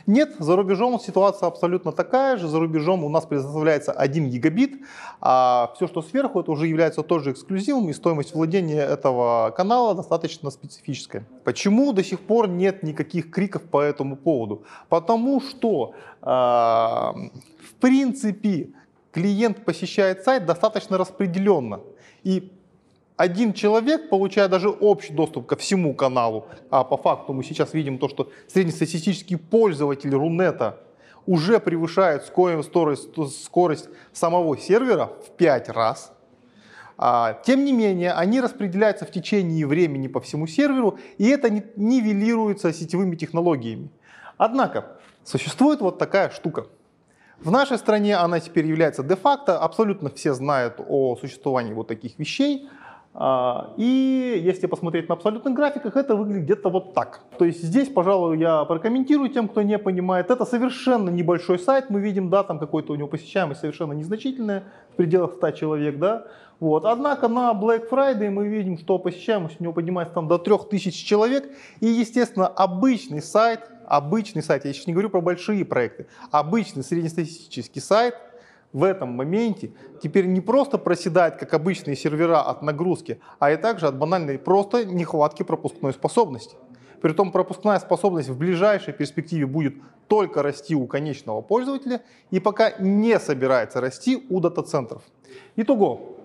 Нет, 0.06 0.34
за 0.38 0.56
рубежом 0.56 1.00
ситуация 1.00 1.46
абсолютно 1.46 1.92
такая 1.92 2.36
же. 2.36 2.48
За 2.48 2.58
рубежом 2.58 3.04
у 3.04 3.08
нас 3.08 3.24
предоставляется 3.24 3.92
1 3.92 4.28
гигабит, 4.28 4.80
а 5.20 5.72
все, 5.74 5.86
что 5.86 6.02
сверху, 6.02 6.40
это 6.40 6.50
уже 6.50 6.66
является 6.66 7.02
тоже 7.02 7.32
эксклюзивом, 7.32 7.88
и 7.88 7.92
стоимость 7.92 8.34
владения 8.34 8.82
этого 8.82 9.52
канала 9.56 9.94
достаточно 9.94 10.50
специфическая. 10.50 11.24
Почему 11.44 11.92
до 11.92 12.04
сих 12.04 12.20
пор 12.20 12.48
нет 12.48 12.82
никаких 12.82 13.30
криков 13.30 13.62
по 13.62 13.80
этому 13.80 14.16
поводу? 14.16 14.64
Потому 14.88 15.40
что 15.40 15.94
э, 16.22 17.12
принципе, 17.80 18.70
клиент 19.10 19.64
посещает 19.64 20.22
сайт 20.22 20.46
достаточно 20.46 20.98
распределенно. 20.98 21.80
И 22.22 22.52
один 23.20 23.52
человек, 23.52 24.08
получая 24.08 24.48
даже 24.48 24.70
общий 24.70 25.12
доступ 25.12 25.46
ко 25.46 25.54
всему 25.54 25.92
каналу, 25.92 26.46
а 26.70 26.84
по 26.84 26.96
факту 26.96 27.34
мы 27.34 27.44
сейчас 27.44 27.74
видим 27.74 27.98
то, 27.98 28.08
что 28.08 28.32
среднестатистический 28.48 29.36
пользователь 29.36 30.14
Рунета, 30.14 30.80
уже 31.26 31.60
превышают 31.60 32.24
скорость, 32.24 32.70
скорость 33.44 33.88
самого 34.14 34.56
сервера 34.56 35.10
в 35.26 35.32
5 35.36 35.68
раз. 35.68 36.14
А, 36.96 37.34
тем 37.44 37.66
не 37.66 37.74
менее, 37.74 38.14
они 38.14 38.40
распределяются 38.40 39.04
в 39.04 39.10
течение 39.10 39.66
времени 39.66 40.08
по 40.08 40.22
всему 40.22 40.46
серверу, 40.46 40.98
и 41.18 41.28
это 41.28 41.50
нивелируется 41.50 42.72
сетевыми 42.72 43.16
технологиями. 43.16 43.90
Однако, 44.38 44.96
существует 45.24 45.82
вот 45.82 45.98
такая 45.98 46.30
штука. 46.30 46.68
В 47.38 47.50
нашей 47.50 47.76
стране 47.76 48.16
она 48.16 48.40
теперь 48.40 48.64
является 48.64 49.02
де-факто, 49.02 49.58
абсолютно 49.58 50.08
все 50.08 50.32
знают 50.32 50.76
о 50.78 51.16
существовании 51.16 51.74
вот 51.74 51.88
таких 51.88 52.18
вещей– 52.18 52.66
и 53.76 54.40
если 54.44 54.66
посмотреть 54.66 55.08
на 55.08 55.16
абсолютных 55.16 55.52
графиках, 55.52 55.96
это 55.96 56.14
выглядит 56.14 56.44
где-то 56.44 56.70
вот 56.70 56.94
так. 56.94 57.20
То 57.38 57.44
есть 57.44 57.62
здесь, 57.62 57.88
пожалуй, 57.88 58.38
я 58.38 58.64
прокомментирую 58.64 59.28
тем, 59.30 59.48
кто 59.48 59.62
не 59.62 59.78
понимает. 59.78 60.30
Это 60.30 60.44
совершенно 60.44 61.10
небольшой 61.10 61.58
сайт, 61.58 61.90
мы 61.90 62.00
видим, 62.00 62.30
да, 62.30 62.44
там 62.44 62.60
какой-то 62.60 62.92
у 62.92 62.96
него 62.96 63.08
посещаемость 63.08 63.60
совершенно 63.60 63.94
незначительная, 63.94 64.62
в 64.92 64.96
пределах 64.96 65.34
100 65.34 65.50
человек, 65.52 65.98
да. 65.98 66.26
Вот. 66.60 66.84
Однако 66.84 67.26
на 67.26 67.52
Black 67.52 67.90
Friday 67.90 68.30
мы 68.30 68.46
видим, 68.46 68.78
что 68.78 68.98
посещаемость 68.98 69.56
у 69.58 69.62
него 69.64 69.72
поднимается 69.72 70.14
там 70.14 70.28
до 70.28 70.38
3000 70.38 71.04
человек. 71.04 71.50
И, 71.80 71.86
естественно, 71.86 72.46
обычный 72.46 73.22
сайт, 73.22 73.70
обычный 73.86 74.42
сайт, 74.42 74.64
я 74.66 74.72
сейчас 74.72 74.86
не 74.86 74.92
говорю 74.92 75.10
про 75.10 75.20
большие 75.20 75.64
проекты, 75.64 76.06
обычный 76.30 76.84
среднестатистический 76.84 77.80
сайт– 77.80 78.14
в 78.72 78.84
этом 78.84 79.10
моменте 79.10 79.72
теперь 80.02 80.26
не 80.26 80.40
просто 80.40 80.78
проседает, 80.78 81.36
как 81.36 81.54
обычные 81.54 81.96
сервера 81.96 82.40
от 82.40 82.62
нагрузки, 82.62 83.20
а 83.38 83.50
и 83.50 83.56
также 83.56 83.86
от 83.86 83.98
банальной 83.98 84.38
просто 84.38 84.84
нехватки 84.84 85.42
пропускной 85.42 85.92
способности. 85.92 86.56
Притом 87.00 87.32
пропускная 87.32 87.78
способность 87.78 88.28
в 88.28 88.36
ближайшей 88.36 88.92
перспективе 88.92 89.46
будет 89.46 89.74
только 90.06 90.42
расти 90.42 90.74
у 90.74 90.86
конечного 90.86 91.40
пользователя 91.40 92.02
и 92.30 92.40
пока 92.40 92.72
не 92.78 93.18
собирается 93.18 93.80
расти 93.80 94.26
у 94.28 94.40
дата-центров. 94.40 95.02
Итого, 95.56 96.16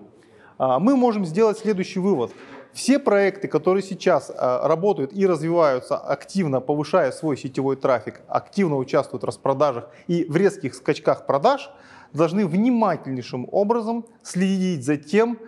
а, 0.58 0.78
мы 0.78 0.96
можем 0.96 1.24
сделать 1.24 1.58
следующий 1.58 2.00
вывод. 2.00 2.32
Все 2.76 2.98
проекты, 2.98 3.48
которые 3.48 3.82
сейчас 3.82 4.30
а, 4.30 4.68
работают 4.68 5.12
и 5.12 5.26
развиваются 5.26 5.96
активно, 5.96 6.60
повышая 6.60 7.10
свой 7.10 7.36
сетевой 7.36 7.74
трафик, 7.74 8.20
активно 8.28 8.76
участвуют 8.76 9.24
в 9.24 9.26
распродажах 9.26 9.88
и 10.06 10.24
в 10.28 10.36
резких 10.36 10.74
скачках 10.74 11.26
продаж– 11.26 11.70
должны 12.12 12.46
внимательнейшим 12.46 13.48
образом 13.52 14.06
следить 14.22 14.84
за 14.84 14.96
тем 14.96 15.38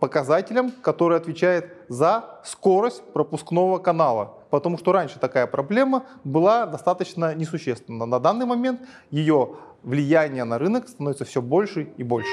показателем, 0.00 0.72
который 0.82 1.16
отвечает 1.16 1.72
за 1.88 2.24
скорость 2.44 3.02
пропускного 3.12 3.78
канала. 3.78 4.34
Потому 4.50 4.76
что 4.76 4.92
раньше 4.92 5.18
такая 5.18 5.46
проблема 5.46 6.04
была 6.24 6.66
достаточно 6.66 7.34
несущественна. 7.34 8.06
На 8.06 8.18
данный 8.18 8.46
момент 8.46 8.80
ее 9.10 9.54
влияние 9.82 10.44
на 10.44 10.58
рынок 10.58 10.88
становится 10.88 11.24
все 11.24 11.40
больше 11.40 11.92
и 11.96 12.02
больше. 12.02 12.30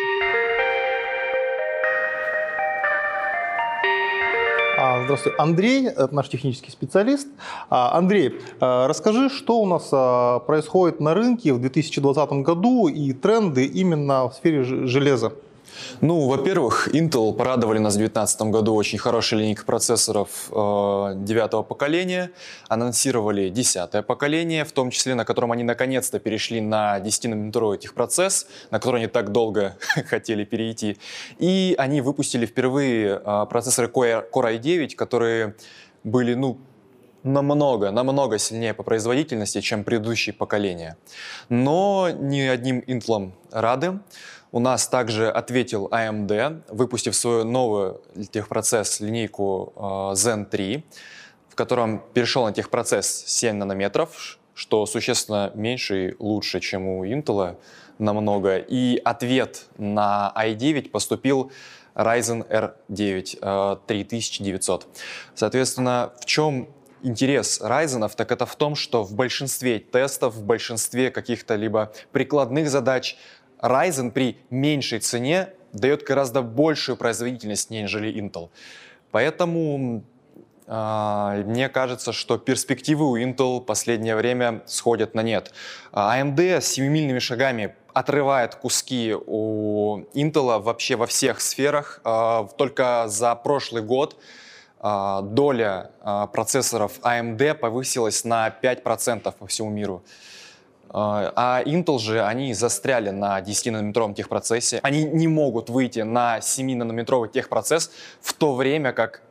Здравствуй, 5.04 5.34
Андрей, 5.38 5.88
это 5.88 6.16
наш 6.16 6.30
технический 6.30 6.72
специалист. 6.72 7.28
А, 7.70 7.98
Андрей, 7.98 8.40
а, 8.62 8.88
расскажи, 8.88 9.30
что 9.30 9.60
у 9.60 9.66
нас 9.66 9.90
происходит 10.46 11.02
на 11.02 11.14
рынке 11.14 11.52
в 11.52 11.60
2020 11.60 12.44
году 12.44 12.88
и 12.88 13.12
тренды 13.12 13.66
именно 13.66 14.30
в 14.30 14.34
сфере 14.34 14.64
железа. 14.64 15.34
Ну, 16.02 16.28
во-первых, 16.28 16.90
Intel 16.94 17.34
порадовали 17.34 17.80
нас 17.80 17.94
в 17.94 17.98
2019 17.98 18.42
году 18.44 18.76
очень 18.76 18.98
хорошей 18.98 19.40
линейкой 19.40 19.66
процессоров 19.66 20.50
э, 20.52 21.14
девятого 21.18 21.64
поколения. 21.64 22.32
Анонсировали 22.68 23.50
десятое 23.50 24.02
поколение, 24.02 24.66
в 24.66 24.72
том 24.72 24.92
числе 24.92 25.16
на 25.16 25.26
котором 25.26 25.52
они 25.52 25.64
наконец-то 25.64 26.20
перешли 26.20 26.62
на 26.62 27.00
10-нанометровый 27.00 27.78
техпроцесс, 27.78 28.48
на 28.72 28.80
который 28.80 28.98
они 28.98 29.08
так 29.08 29.32
долго 29.32 29.78
хотели 30.10 30.44
перейти. 30.44 30.98
И 31.38 31.76
они 31.78 32.02
выпустили 32.02 32.46
впервые 32.46 33.22
э, 33.24 33.46
процессоры 33.50 33.88
Core 33.88 34.26
i9, 34.32 34.96
которые 34.96 35.56
были, 36.04 36.34
ну, 36.34 36.60
намного, 37.24 37.92
намного 37.92 38.38
сильнее 38.38 38.74
по 38.74 38.84
производительности, 38.84 39.62
чем 39.62 39.84
предыдущие 39.84 40.34
поколения. 40.34 40.98
Но 41.50 42.10
ни 42.12 42.42
одним 42.42 42.80
Intel 42.80 43.32
рады. 43.52 44.00
У 44.52 44.60
нас 44.60 44.88
также 44.88 45.30
ответил 45.30 45.88
AMD, 45.92 46.64
выпустив 46.70 47.16
свою 47.16 47.44
новую 47.44 48.02
техпроцесс 48.32 49.00
линейку 49.00 49.74
э, 49.76 49.80
Zen 50.14 50.46
3, 50.46 50.84
в 51.50 51.56
котором 51.56 52.02
перешел 52.14 52.46
на 52.46 52.52
техпроцесс 52.52 53.26
7 53.28 53.56
нанометров, 53.56 54.40
что 54.56 54.88
существенно 54.88 55.52
меньше 55.54 56.10
и 56.10 56.16
лучше, 56.18 56.62
чем 56.62 56.88
у 56.88 57.06
Intel 57.06 57.58
намного. 58.00 58.58
И 58.58 59.00
ответ 59.06 59.66
на 59.78 60.34
i9 60.36 60.90
поступил 60.90 61.52
Ryzen 61.94 62.48
R9 62.50 63.80
3900. 63.86 64.88
Соответственно, 65.36 66.12
в 66.20 66.26
чем 66.26 66.70
интерес 67.04 67.62
Ryzen, 67.62 68.10
так 68.16 68.32
это 68.32 68.46
в 68.46 68.56
том, 68.56 68.76
что 68.76 69.04
в 69.04 69.14
большинстве 69.14 69.80
тестов, 69.80 70.36
в 70.36 70.44
большинстве 70.44 71.12
каких-то 71.12 71.56
либо 71.56 71.94
прикладных 72.12 72.70
задач 72.70 73.18
Ryzen 73.62 74.12
при 74.12 74.38
меньшей 74.50 75.00
цене 75.00 75.50
дает 75.74 76.04
гораздо 76.04 76.42
большую 76.42 76.98
производительность, 76.98 77.70
нежели 77.70 78.12
Intel. 78.12 78.50
Поэтому 79.12 80.04
э, 80.68 81.44
мне 81.46 81.70
кажется, 81.70 82.14
что 82.14 82.38
перспективы 82.38 83.06
у 83.06 83.18
Intel 83.18 83.62
последнее 83.62 84.16
время 84.16 84.62
сходят 84.66 85.14
на 85.16 85.22
нет. 85.22 85.52
AMD 85.92 86.58
а 86.58 86.62
семимильными 86.62 87.20
шагами 87.20 87.76
отрывает 87.94 88.56
куски 88.56 89.16
у 89.16 90.00
Intel 90.14 90.60
вообще 90.60 90.96
во 90.96 91.06
всех 91.06 91.42
сферах. 91.42 92.02
Э, 92.06 92.48
только 92.58 93.06
за 93.08 93.36
прошлый 93.36 93.84
год 93.84 94.18
доля 94.82 95.92
процессоров 96.32 97.00
AMD 97.02 97.56
повысилась 97.56 98.24
на 98.24 98.48
5% 98.48 99.34
по 99.38 99.46
всему 99.46 99.70
миру. 99.70 100.06
А, 100.90 101.32
а 101.36 101.64
Intel 101.64 102.00
же, 102.00 102.24
они 102.24 102.54
застряли 102.54 103.10
на 103.10 103.40
10-нанометровом 103.40 104.14
техпроцессе. 104.14 104.80
Они 104.84 105.04
не 105.04 105.28
могут 105.28 105.70
выйти 105.70 106.00
на 106.00 106.40
7-нанометровый 106.40 107.30
техпроцесс, 107.30 107.92
в 108.22 108.34
то 108.34 108.56
время 108.56 108.92
как 108.92 109.22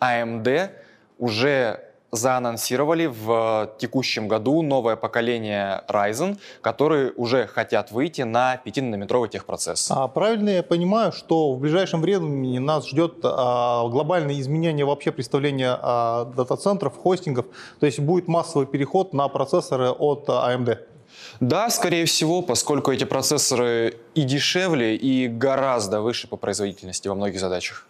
AMD 0.00 0.70
уже 1.18 1.80
заанонсировали 2.16 3.06
в 3.06 3.72
текущем 3.78 4.28
году 4.28 4.62
новое 4.62 4.96
поколение 4.96 5.82
Ryzen, 5.88 6.38
которые 6.60 7.12
уже 7.12 7.46
хотят 7.46 7.90
выйти 7.90 8.22
на 8.22 8.60
5-нанометровый 8.64 9.28
техпроцесс. 9.28 9.90
А 9.90 10.06
правильно 10.08 10.50
я 10.50 10.62
понимаю, 10.62 11.12
что 11.12 11.54
в 11.54 11.58
ближайшем 11.58 12.00
времени 12.00 12.58
нас 12.58 12.88
ждет 12.88 13.16
а, 13.24 13.88
глобальное 13.88 14.38
изменение 14.40 14.84
вообще 14.84 15.10
представления 15.10 15.76
а, 15.80 16.26
дата-центров, 16.26 16.96
хостингов, 16.96 17.46
то 17.80 17.86
есть 17.86 17.98
будет 17.98 18.28
массовый 18.28 18.66
переход 18.66 19.12
на 19.12 19.28
процессоры 19.28 19.90
от 19.90 20.28
AMD? 20.28 20.78
Да, 21.40 21.70
скорее 21.70 22.04
всего, 22.04 22.42
поскольку 22.42 22.92
эти 22.92 23.04
процессоры 23.04 23.96
и 24.14 24.22
дешевле, 24.22 24.96
и 24.96 25.28
гораздо 25.28 26.00
выше 26.00 26.28
по 26.28 26.36
производительности 26.36 27.08
во 27.08 27.14
многих 27.14 27.40
задачах. 27.40 27.86